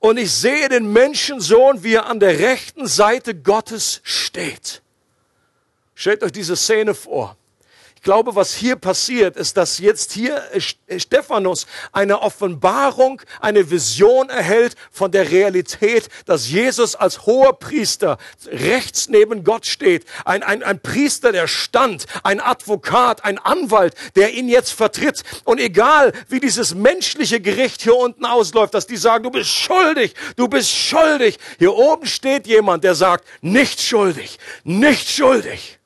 [0.05, 4.83] Und ich sehe den Menschensohn, wie er an der rechten Seite Gottes steht.
[5.95, 7.35] Stellt euch diese Szene vor
[8.05, 10.41] glaube, was hier passiert, ist, dass jetzt hier
[10.97, 19.09] Stephanus eine Offenbarung, eine Vision erhält von der Realität, dass Jesus als hoher Priester rechts
[19.09, 20.05] neben Gott steht.
[20.23, 25.23] Ein, ein, ein Priester, der stand, ein Advokat, ein Anwalt, der ihn jetzt vertritt.
[25.43, 30.13] Und egal, wie dieses menschliche Gericht hier unten ausläuft, dass die sagen, du bist schuldig,
[30.35, 31.39] du bist schuldig.
[31.57, 35.79] Hier oben steht jemand, der sagt, nicht schuldig, nicht schuldig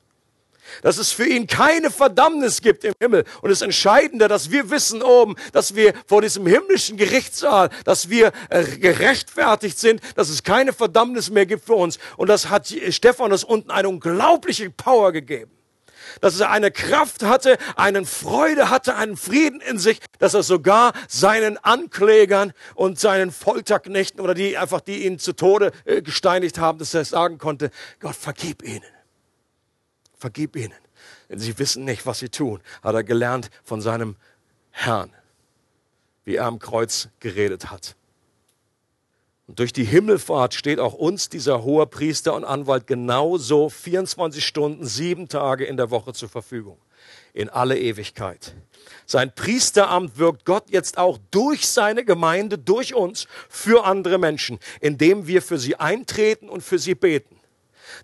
[0.82, 3.24] dass es für ihn keine Verdammnis gibt im Himmel.
[3.42, 8.32] Und das Entscheidende, dass wir wissen oben, dass wir vor diesem himmlischen Gerichtssaal, dass wir
[8.48, 11.98] äh, gerechtfertigt sind, dass es keine Verdammnis mehr gibt für uns.
[12.16, 15.50] Und das hat Stephanus unten eine unglaubliche Power gegeben
[16.20, 20.92] dass er eine Kraft hatte, einen Freude hatte, einen Frieden in sich, dass er sogar
[21.08, 26.78] seinen Anklägern und seinen Folterknechten oder die einfach, die ihn zu Tode äh, gesteinigt haben,
[26.78, 28.82] dass er sagen konnte, Gott vergib ihnen
[30.20, 30.74] vergib ihnen,
[31.28, 32.60] denn sie wissen nicht, was sie tun.
[32.82, 34.16] Hat er gelernt von seinem
[34.70, 35.10] Herrn,
[36.24, 37.96] wie er am Kreuz geredet hat.
[39.46, 44.86] Und durch die Himmelfahrt steht auch uns dieser hohe Priester und Anwalt genauso 24 Stunden,
[44.86, 46.78] sieben Tage in der Woche zur Verfügung.
[47.32, 48.54] In alle Ewigkeit.
[49.06, 55.26] Sein Priesteramt wirkt Gott jetzt auch durch seine Gemeinde, durch uns, für andere Menschen, indem
[55.26, 57.39] wir für sie eintreten und für sie beten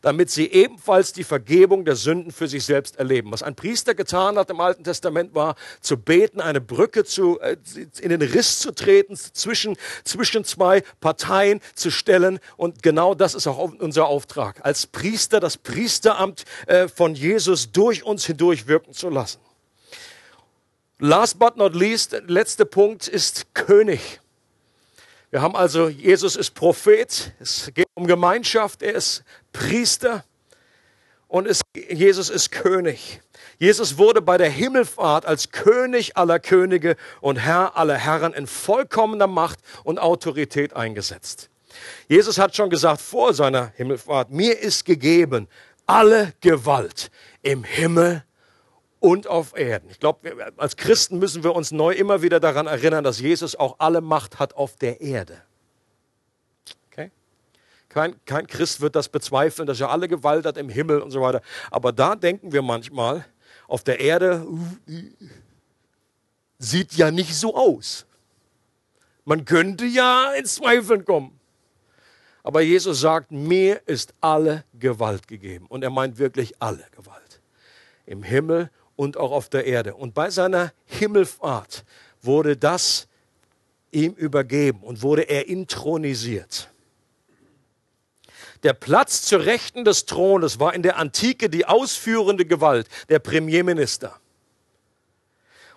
[0.03, 3.33] damit sie ebenfalls die Vergebung der Sünden für sich selbst erleben.
[3.33, 7.57] Was ein Priester getan hat im Alten Testament war, zu beten, eine Brücke zu, äh,
[8.01, 12.39] in den Riss zu treten, zwischen, zwischen zwei Parteien zu stellen.
[12.57, 18.05] Und genau das ist auch unser Auftrag, als Priester das Priesteramt äh, von Jesus durch
[18.05, 19.41] uns hindurch wirken zu lassen.
[20.99, 24.21] Last but not least, letzter Punkt ist König.
[25.31, 30.25] Wir haben also, Jesus ist Prophet, es geht um Gemeinschaft, er ist Priester
[31.27, 33.21] und es, Jesus ist König.
[33.59, 39.27] Jesus wurde bei der Himmelfahrt als König aller Könige und Herr aller Herren in vollkommener
[39.27, 41.51] Macht und Autorität eingesetzt.
[42.09, 45.49] Jesus hat schon gesagt vor seiner Himmelfahrt, mir ist gegeben
[45.87, 47.11] alle Gewalt
[47.43, 48.23] im Himmel
[49.01, 49.91] und auf Erden.
[49.91, 53.77] Ich glaube, als Christen müssen wir uns neu immer wieder daran erinnern, dass Jesus auch
[53.79, 55.43] alle Macht hat auf der Erde.
[56.91, 57.11] Okay?
[57.89, 61.21] Kein, kein Christ wird das bezweifeln, dass er alle Gewalt hat im Himmel und so
[61.21, 61.43] weiter.
[61.71, 63.25] Aber da denken wir manchmal,
[63.69, 64.47] auf der Erde
[66.59, 68.07] sieht ja nicht so aus.
[69.25, 71.39] Man könnte ja ins Zweifeln kommen.
[72.45, 75.67] Aber Jesus sagt, mir ist alle Gewalt gegeben.
[75.67, 77.41] Und er meint wirklich alle Gewalt.
[78.07, 79.95] Im Himmel und auch auf der Erde.
[79.95, 81.85] Und bei seiner Himmelfahrt
[82.23, 83.07] wurde das
[83.93, 86.71] ihm übergeben und wurde er intronisiert.
[88.63, 94.19] Der Platz zur Rechten des Thrones war in der Antike die ausführende Gewalt, der Premierminister.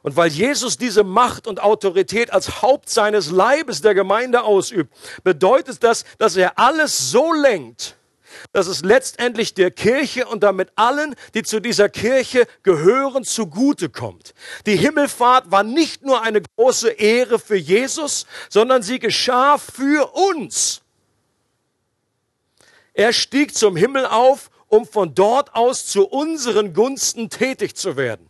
[0.02, 5.84] Und weil Jesus diese Macht und Autorität als Haupt seines Leibes der Gemeinde ausübt, bedeutet
[5.84, 7.98] das, dass er alles so lenkt,
[8.52, 14.34] dass es letztendlich der Kirche und damit allen, die zu dieser Kirche gehören, zugute kommt.
[14.66, 20.82] Die Himmelfahrt war nicht nur eine große Ehre für Jesus, sondern sie geschah für uns.
[22.94, 28.30] Er stieg zum Himmel auf, um von dort aus zu unseren Gunsten tätig zu werden.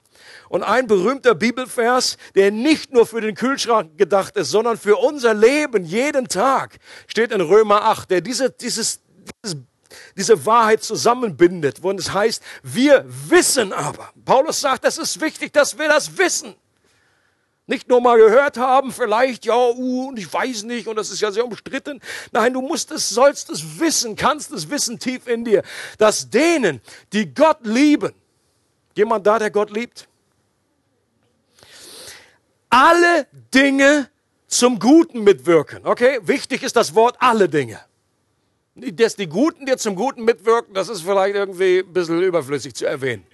[0.49, 5.33] Und ein berühmter Bibelvers, der nicht nur für den Kühlschrank gedacht ist, sondern für unser
[5.33, 9.01] Leben jeden Tag, steht in Römer 8, der diese, dieses,
[9.43, 9.57] dieses
[10.15, 14.11] diese Wahrheit zusammenbindet, wo es heißt, wir wissen aber.
[14.25, 16.55] Paulus sagt, es ist wichtig, dass wir das wissen.
[17.67, 21.21] Nicht nur mal gehört haben, vielleicht, ja, uh, und ich weiß nicht, und das ist
[21.21, 22.01] ja sehr umstritten.
[22.31, 25.61] Nein, du musst es, sollst es wissen, kannst es wissen tief in dir,
[25.99, 26.81] dass denen,
[27.13, 28.13] die Gott lieben,
[28.95, 30.07] jemand da, der Gott liebt,
[32.71, 34.09] alle Dinge
[34.47, 35.85] zum Guten mitwirken.
[35.85, 36.19] Okay?
[36.23, 37.79] Wichtig ist das Wort alle Dinge
[38.93, 42.85] dass die Guten dir zum Guten mitwirken, das ist vielleicht irgendwie ein bisschen überflüssig zu
[42.85, 43.25] erwähnen.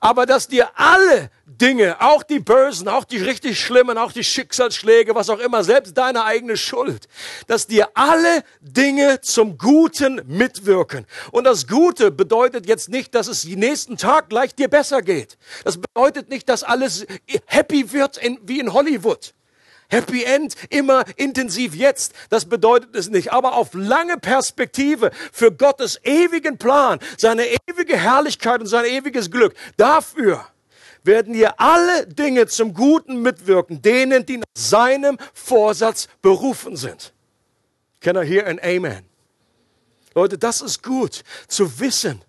[0.00, 5.14] aber dass dir alle Dinge, auch die bösen, auch die richtig schlimmen, auch die Schicksalsschläge,
[5.14, 7.06] was auch immer, selbst deine eigene Schuld,
[7.46, 11.06] dass dir alle Dinge zum Guten mitwirken.
[11.32, 15.36] Und das Gute bedeutet jetzt nicht, dass es den nächsten Tag gleich dir besser geht.
[15.64, 17.06] Das bedeutet nicht, dass alles
[17.44, 19.34] happy wird in, wie in Hollywood.
[19.90, 22.14] Happy End, immer intensiv jetzt.
[22.30, 23.32] Das bedeutet es nicht.
[23.32, 29.54] Aber auf lange Perspektive für Gottes ewigen Plan, seine ewige Herrlichkeit und sein ewiges Glück.
[29.76, 30.46] Dafür
[31.02, 37.12] werden dir alle Dinge zum Guten mitwirken, denen, die nach seinem Vorsatz berufen sind.
[38.00, 39.04] Can I hear an Amen?
[40.14, 42.22] Leute, das ist gut zu wissen,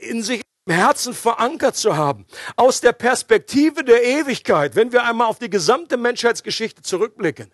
[0.00, 5.38] in sich Herzen verankert zu haben, aus der Perspektive der Ewigkeit, wenn wir einmal auf
[5.38, 7.52] die gesamte Menschheitsgeschichte zurückblicken,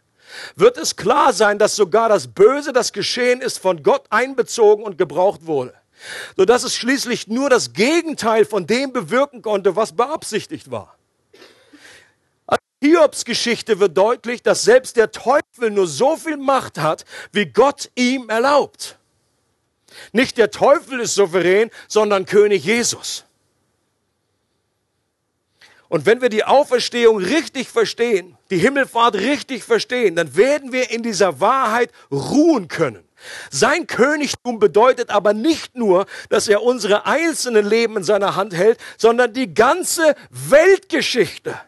[0.57, 4.99] wird es klar sein, dass sogar das Böse, das geschehen ist, von Gott einbezogen und
[4.99, 5.75] gebraucht wurde,
[6.37, 10.97] sodass es schließlich nur das Gegenteil von dem bewirken konnte, was beabsichtigt war.
[12.47, 17.47] Als Hiobs Geschichte wird deutlich, dass selbst der Teufel nur so viel Macht hat, wie
[17.47, 18.99] Gott ihm erlaubt.
[20.13, 23.25] Nicht der Teufel ist souverän, sondern König Jesus.
[25.89, 31.03] Und wenn wir die Auferstehung richtig verstehen, die Himmelfahrt richtig verstehen, dann werden wir in
[31.03, 33.05] dieser Wahrheit ruhen können.
[33.51, 38.79] Sein Königtum bedeutet aber nicht nur, dass er unsere einzelnen Leben in seiner Hand hält,
[38.99, 41.59] sondern die ganze Weltgeschichte.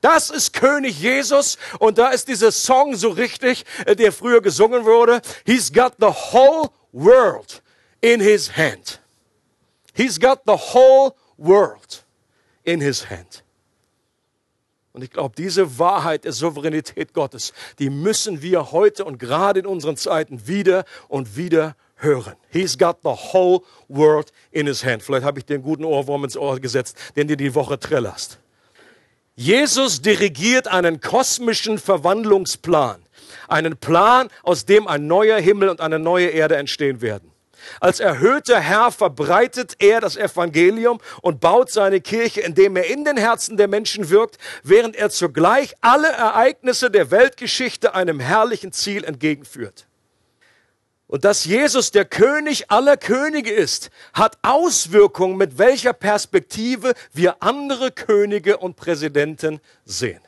[0.00, 4.84] Das ist König Jesus und da ist dieser Song so richtig, äh, der früher gesungen
[4.84, 5.20] wurde.
[5.44, 7.62] He's got the whole world
[8.00, 8.98] in his hand.
[9.92, 12.04] He's got the whole world
[12.64, 13.42] in his hand.
[14.92, 19.66] Und ich glaube, diese Wahrheit der Souveränität Gottes, die müssen wir heute und gerade in
[19.66, 22.34] unseren Zeiten wieder und wieder hören.
[22.50, 25.02] He's got the whole world in his hand.
[25.02, 28.38] Vielleicht habe ich den guten Ohrwurm ins Ohr gesetzt, den dir die Woche trillerst.
[29.34, 33.05] Jesus dirigiert einen kosmischen Verwandlungsplan.
[33.48, 37.32] Einen Plan, aus dem ein neuer Himmel und eine neue Erde entstehen werden.
[37.80, 43.16] Als erhöhter Herr verbreitet er das Evangelium und baut seine Kirche, indem er in den
[43.16, 49.86] Herzen der Menschen wirkt, während er zugleich alle Ereignisse der Weltgeschichte einem herrlichen Ziel entgegenführt.
[51.08, 57.92] Und dass Jesus der König aller Könige ist, hat Auswirkungen, mit welcher Perspektive wir andere
[57.92, 60.20] Könige und Präsidenten sehen.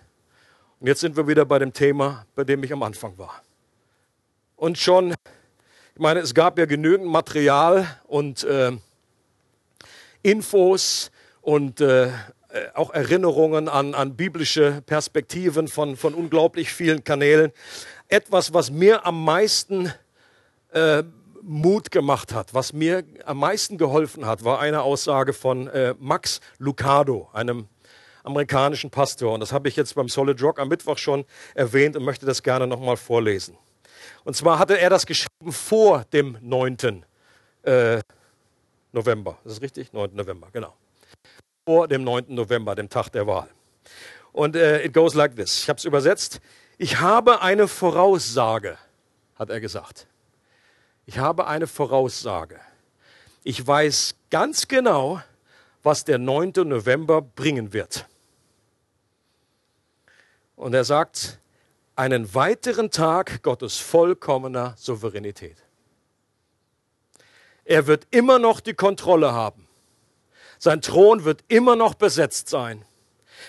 [0.81, 3.43] Und jetzt sind wir wieder bei dem Thema, bei dem ich am Anfang war.
[4.57, 5.15] Und schon
[5.99, 8.71] ich meine, es gab ja genügend Material und äh,
[10.23, 11.11] Infos
[11.41, 12.13] und äh,
[12.75, 17.51] auch Erinnerungen an, an biblische Perspektiven von, von unglaublich vielen Kanälen.
[18.07, 19.93] Etwas, was mir am meisten
[20.73, 21.03] äh,
[21.43, 26.41] Mut gemacht hat, was mir am meisten geholfen hat, war eine Aussage von äh, Max
[26.59, 27.67] Lucado, einem
[28.29, 29.35] amerikanischen Pastor.
[29.35, 31.25] Und das habe ich jetzt beim Solid Rock am Mittwoch schon
[31.55, 33.57] erwähnt und möchte das gerne nochmal vorlesen.
[34.25, 37.05] Und zwar hatte er das geschrieben vor dem 9.
[37.63, 38.01] Äh,
[38.93, 39.39] November.
[39.45, 39.93] Das ist richtig?
[39.93, 40.15] 9.
[40.15, 40.75] November, genau.
[41.67, 42.27] Vor dem 9.
[42.29, 43.49] November, dem Tag der Wahl.
[44.33, 45.63] Und äh, it goes like this.
[45.63, 46.41] Ich habe es übersetzt.
[46.77, 48.79] Ich habe eine Voraussage,
[49.35, 50.07] hat er gesagt.
[51.07, 52.61] Ich habe eine Voraussage.
[53.43, 55.23] Ich weiß ganz genau,
[55.83, 56.53] was der 9.
[56.65, 58.07] November bringen wird.
[60.59, 61.39] Und er sagt,
[61.95, 65.57] einen weiteren Tag Gottes vollkommener Souveränität.
[67.65, 69.69] Er wird immer noch die Kontrolle haben.
[70.59, 72.85] Sein Thron wird immer noch besetzt sein.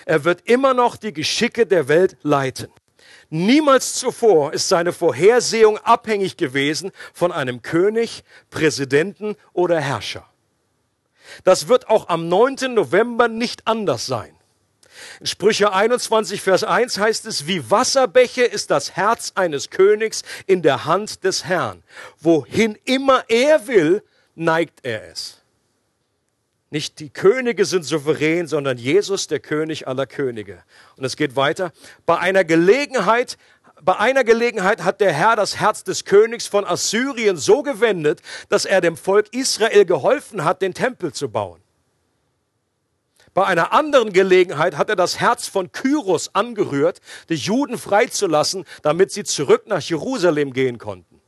[0.05, 2.71] Er wird immer noch die Geschicke der Welt leiten.
[3.31, 10.29] Niemals zuvor ist seine Vorhersehung abhängig gewesen von einem König, Präsidenten oder Herrscher.
[11.43, 12.73] Das wird auch am 9.
[12.75, 14.38] November nicht anders sein.
[15.23, 20.85] Sprüche 21, Vers 1 heißt es, wie Wasserbäche ist das Herz eines Königs in der
[20.85, 21.83] Hand des Herrn.
[22.19, 24.03] Wohin immer er will,
[24.35, 25.37] neigt er es.
[26.71, 30.63] Nicht die Könige sind souverän, sondern Jesus, der König aller Könige.
[30.97, 31.71] Und es geht weiter.
[32.05, 33.37] Bei einer Gelegenheit
[33.81, 38.65] bei einer Gelegenheit hat der Herr das Herz des Königs von Assyrien so gewendet, dass
[38.65, 41.61] er dem Volk Israel geholfen hat, den Tempel zu bauen.
[43.33, 46.99] Bei einer anderen Gelegenheit hat er das Herz von Kyros angerührt,
[47.29, 51.19] die Juden freizulassen, damit sie zurück nach Jerusalem gehen konnten.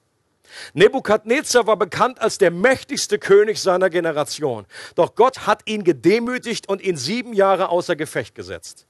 [0.74, 4.66] Nebukadnezar war bekannt als der mächtigste König seiner Generation.
[4.96, 8.86] Doch Gott hat ihn gedemütigt und ihn sieben Jahre außer Gefecht gesetzt.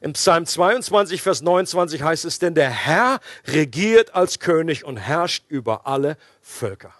[0.00, 5.44] Im Psalm 22, Vers 29 heißt es, denn der Herr regiert als König und herrscht
[5.48, 6.94] über alle Völker.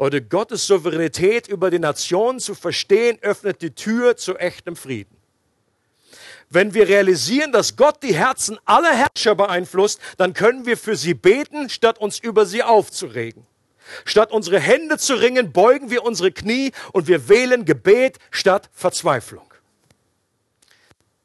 [0.00, 5.14] Leute, Gottes Souveränität über die Nationen zu verstehen, öffnet die Tür zu echtem Frieden.
[6.48, 11.12] Wenn wir realisieren, dass Gott die Herzen aller Herrscher beeinflusst, dann können wir für sie
[11.12, 13.46] beten, statt uns über sie aufzuregen.
[14.06, 19.52] Statt unsere Hände zu ringen, beugen wir unsere Knie und wir wählen Gebet statt Verzweiflung.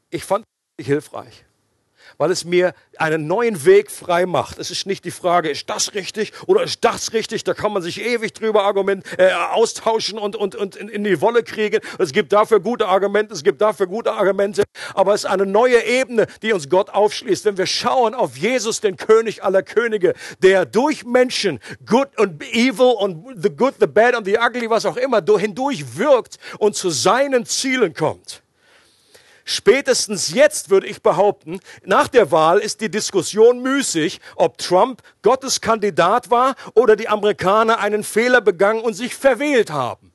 [0.09, 0.43] Ich fand
[0.76, 1.45] es hilfreich
[2.18, 4.59] weil es mir einen neuen Weg frei macht.
[4.59, 7.43] Es ist nicht die Frage, ist das richtig oder ist das richtig?
[7.43, 11.22] Da kann man sich ewig drüber argument, äh, austauschen und, und, und in, in die
[11.22, 11.80] Wolle kriegen.
[11.99, 14.63] Es gibt dafür gute Argumente, es gibt dafür gute Argumente,
[14.93, 17.45] aber es ist eine neue Ebene, die uns Gott aufschließt.
[17.45, 22.93] Wenn wir schauen auf Jesus, den König aller Könige, der durch Menschen, good und evil
[22.97, 26.89] und the good, the bad und the ugly, was auch immer, hindurch wirkt und zu
[26.89, 28.45] seinen Zielen kommt
[29.48, 35.62] Spätestens jetzt würde ich behaupten, nach der Wahl ist die Diskussion müßig, ob Trump Gottes
[35.62, 40.12] Kandidat war oder die Amerikaner einen Fehler begangen und sich verwählt haben.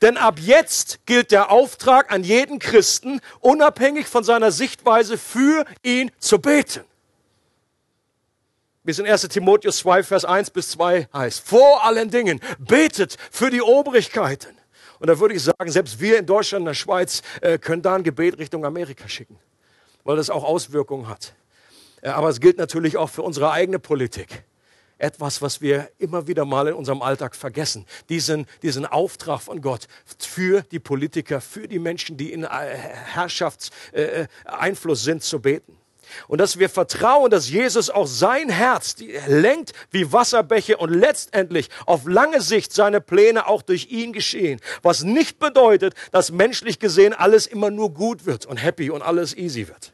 [0.00, 6.10] Denn ab jetzt gilt der Auftrag an jeden Christen, unabhängig von seiner Sichtweise, für ihn
[6.18, 6.84] zu beten.
[8.84, 11.46] Wie es in 1 Timotheus 2, Vers 1 bis 2 heißt.
[11.46, 14.59] Vor allen Dingen betet für die Obrigkeiten
[15.00, 17.94] und da würde ich sagen, selbst wir in Deutschland, in der Schweiz, äh, können da
[17.94, 19.38] ein Gebet Richtung Amerika schicken,
[20.04, 21.32] weil das auch Auswirkungen hat.
[22.02, 24.44] Äh, aber es gilt natürlich auch für unsere eigene Politik.
[24.98, 27.86] Etwas, was wir immer wieder mal in unserem Alltag vergessen.
[28.10, 29.86] Diesen, diesen Auftrag von Gott
[30.18, 35.79] für die Politiker, für die Menschen, die in äh, Herrschaftseinfluss sind, zu beten.
[36.28, 38.96] Und dass wir vertrauen, dass Jesus auch sein Herz
[39.26, 44.60] lenkt wie Wasserbäche und letztendlich auf lange Sicht seine Pläne auch durch ihn geschehen.
[44.82, 49.36] Was nicht bedeutet, dass menschlich gesehen alles immer nur gut wird und happy und alles
[49.36, 49.92] easy wird.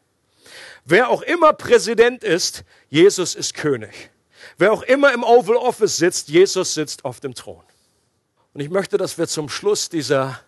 [0.84, 4.10] Wer auch immer Präsident ist, Jesus ist König.
[4.58, 7.62] Wer auch immer im Oval Office sitzt, Jesus sitzt auf dem Thron.
[8.54, 10.40] Und ich möchte, dass wir zum Schluss dieser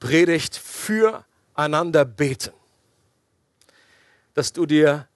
[0.00, 2.52] Predigt füreinander beten
[4.34, 5.06] dass du dir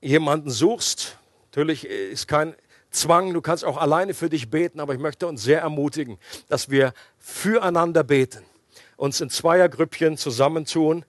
[0.00, 1.18] jemanden suchst.
[1.50, 2.54] Natürlich ist kein
[2.90, 6.18] Zwang, du kannst auch alleine für dich beten, aber ich möchte uns sehr ermutigen,
[6.48, 8.44] dass wir füreinander beten,
[8.96, 11.04] uns in Zweiergrüppchen zusammentun.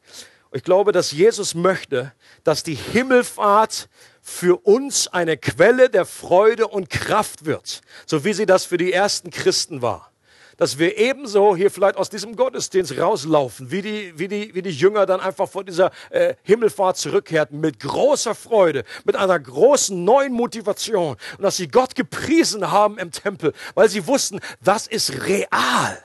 [0.52, 2.12] Ich glaube, dass Jesus möchte,
[2.44, 3.90] dass die Himmelfahrt
[4.22, 8.92] für uns eine Quelle der Freude und Kraft wird, so wie sie das für die
[8.92, 10.12] ersten Christen war
[10.58, 14.72] dass wir ebenso hier vielleicht aus diesem Gottesdienst rauslaufen, wie die, wie die, wie die
[14.72, 20.34] Jünger dann einfach vor dieser äh, Himmelfahrt zurückkehrten, mit großer Freude, mit einer großen neuen
[20.34, 26.02] Motivation und dass sie Gott gepriesen haben im Tempel, weil sie wussten, das ist real.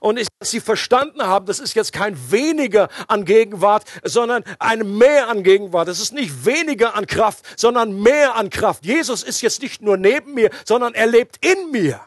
[0.00, 4.98] Und ich, dass sie verstanden haben, das ist jetzt kein weniger an Gegenwart, sondern ein
[4.98, 5.86] mehr an Gegenwart.
[5.86, 8.84] Es ist nicht weniger an Kraft, sondern mehr an Kraft.
[8.84, 12.00] Jesus ist jetzt nicht nur neben mir, sondern er lebt in mir.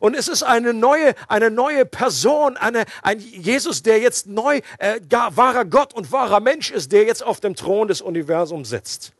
[0.00, 5.00] Und es ist eine neue, eine neue Person, eine, ein Jesus, der jetzt neu, äh,
[5.00, 9.12] gar, wahrer Gott und wahrer Mensch ist, der jetzt auf dem Thron des Universums sitzt.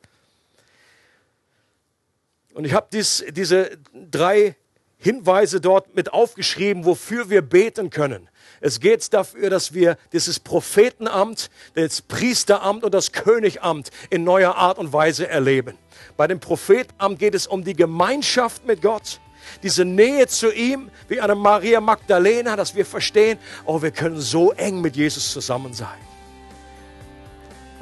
[2.54, 4.56] Und ich habe dies, diese drei
[4.98, 8.28] Hinweise dort mit aufgeschrieben, wofür wir beten können.
[8.60, 14.78] Es geht dafür, dass wir dieses Prophetenamt, das Priesteramt und das Königamt in neuer Art
[14.78, 15.76] und Weise erleben.
[16.16, 19.20] Bei dem Prophetenamt geht es um die Gemeinschaft mit Gott
[19.62, 24.52] diese Nähe zu ihm, wie eine Maria Magdalena, dass wir verstehen, oh, wir können so
[24.52, 25.98] eng mit Jesus zusammen sein.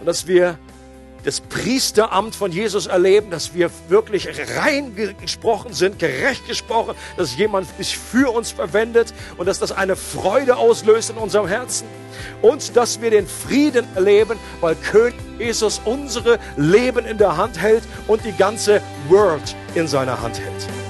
[0.00, 0.58] Und dass wir
[1.24, 7.68] das Priesteramt von Jesus erleben, dass wir wirklich rein gesprochen sind, gerecht gesprochen, dass jemand
[7.76, 11.86] sich für uns verwendet und dass das eine Freude auslöst in unserem Herzen.
[12.40, 17.84] Und dass wir den Frieden erleben, weil König Jesus unsere Leben in der Hand hält
[18.06, 20.81] und die ganze World in seiner Hand hält.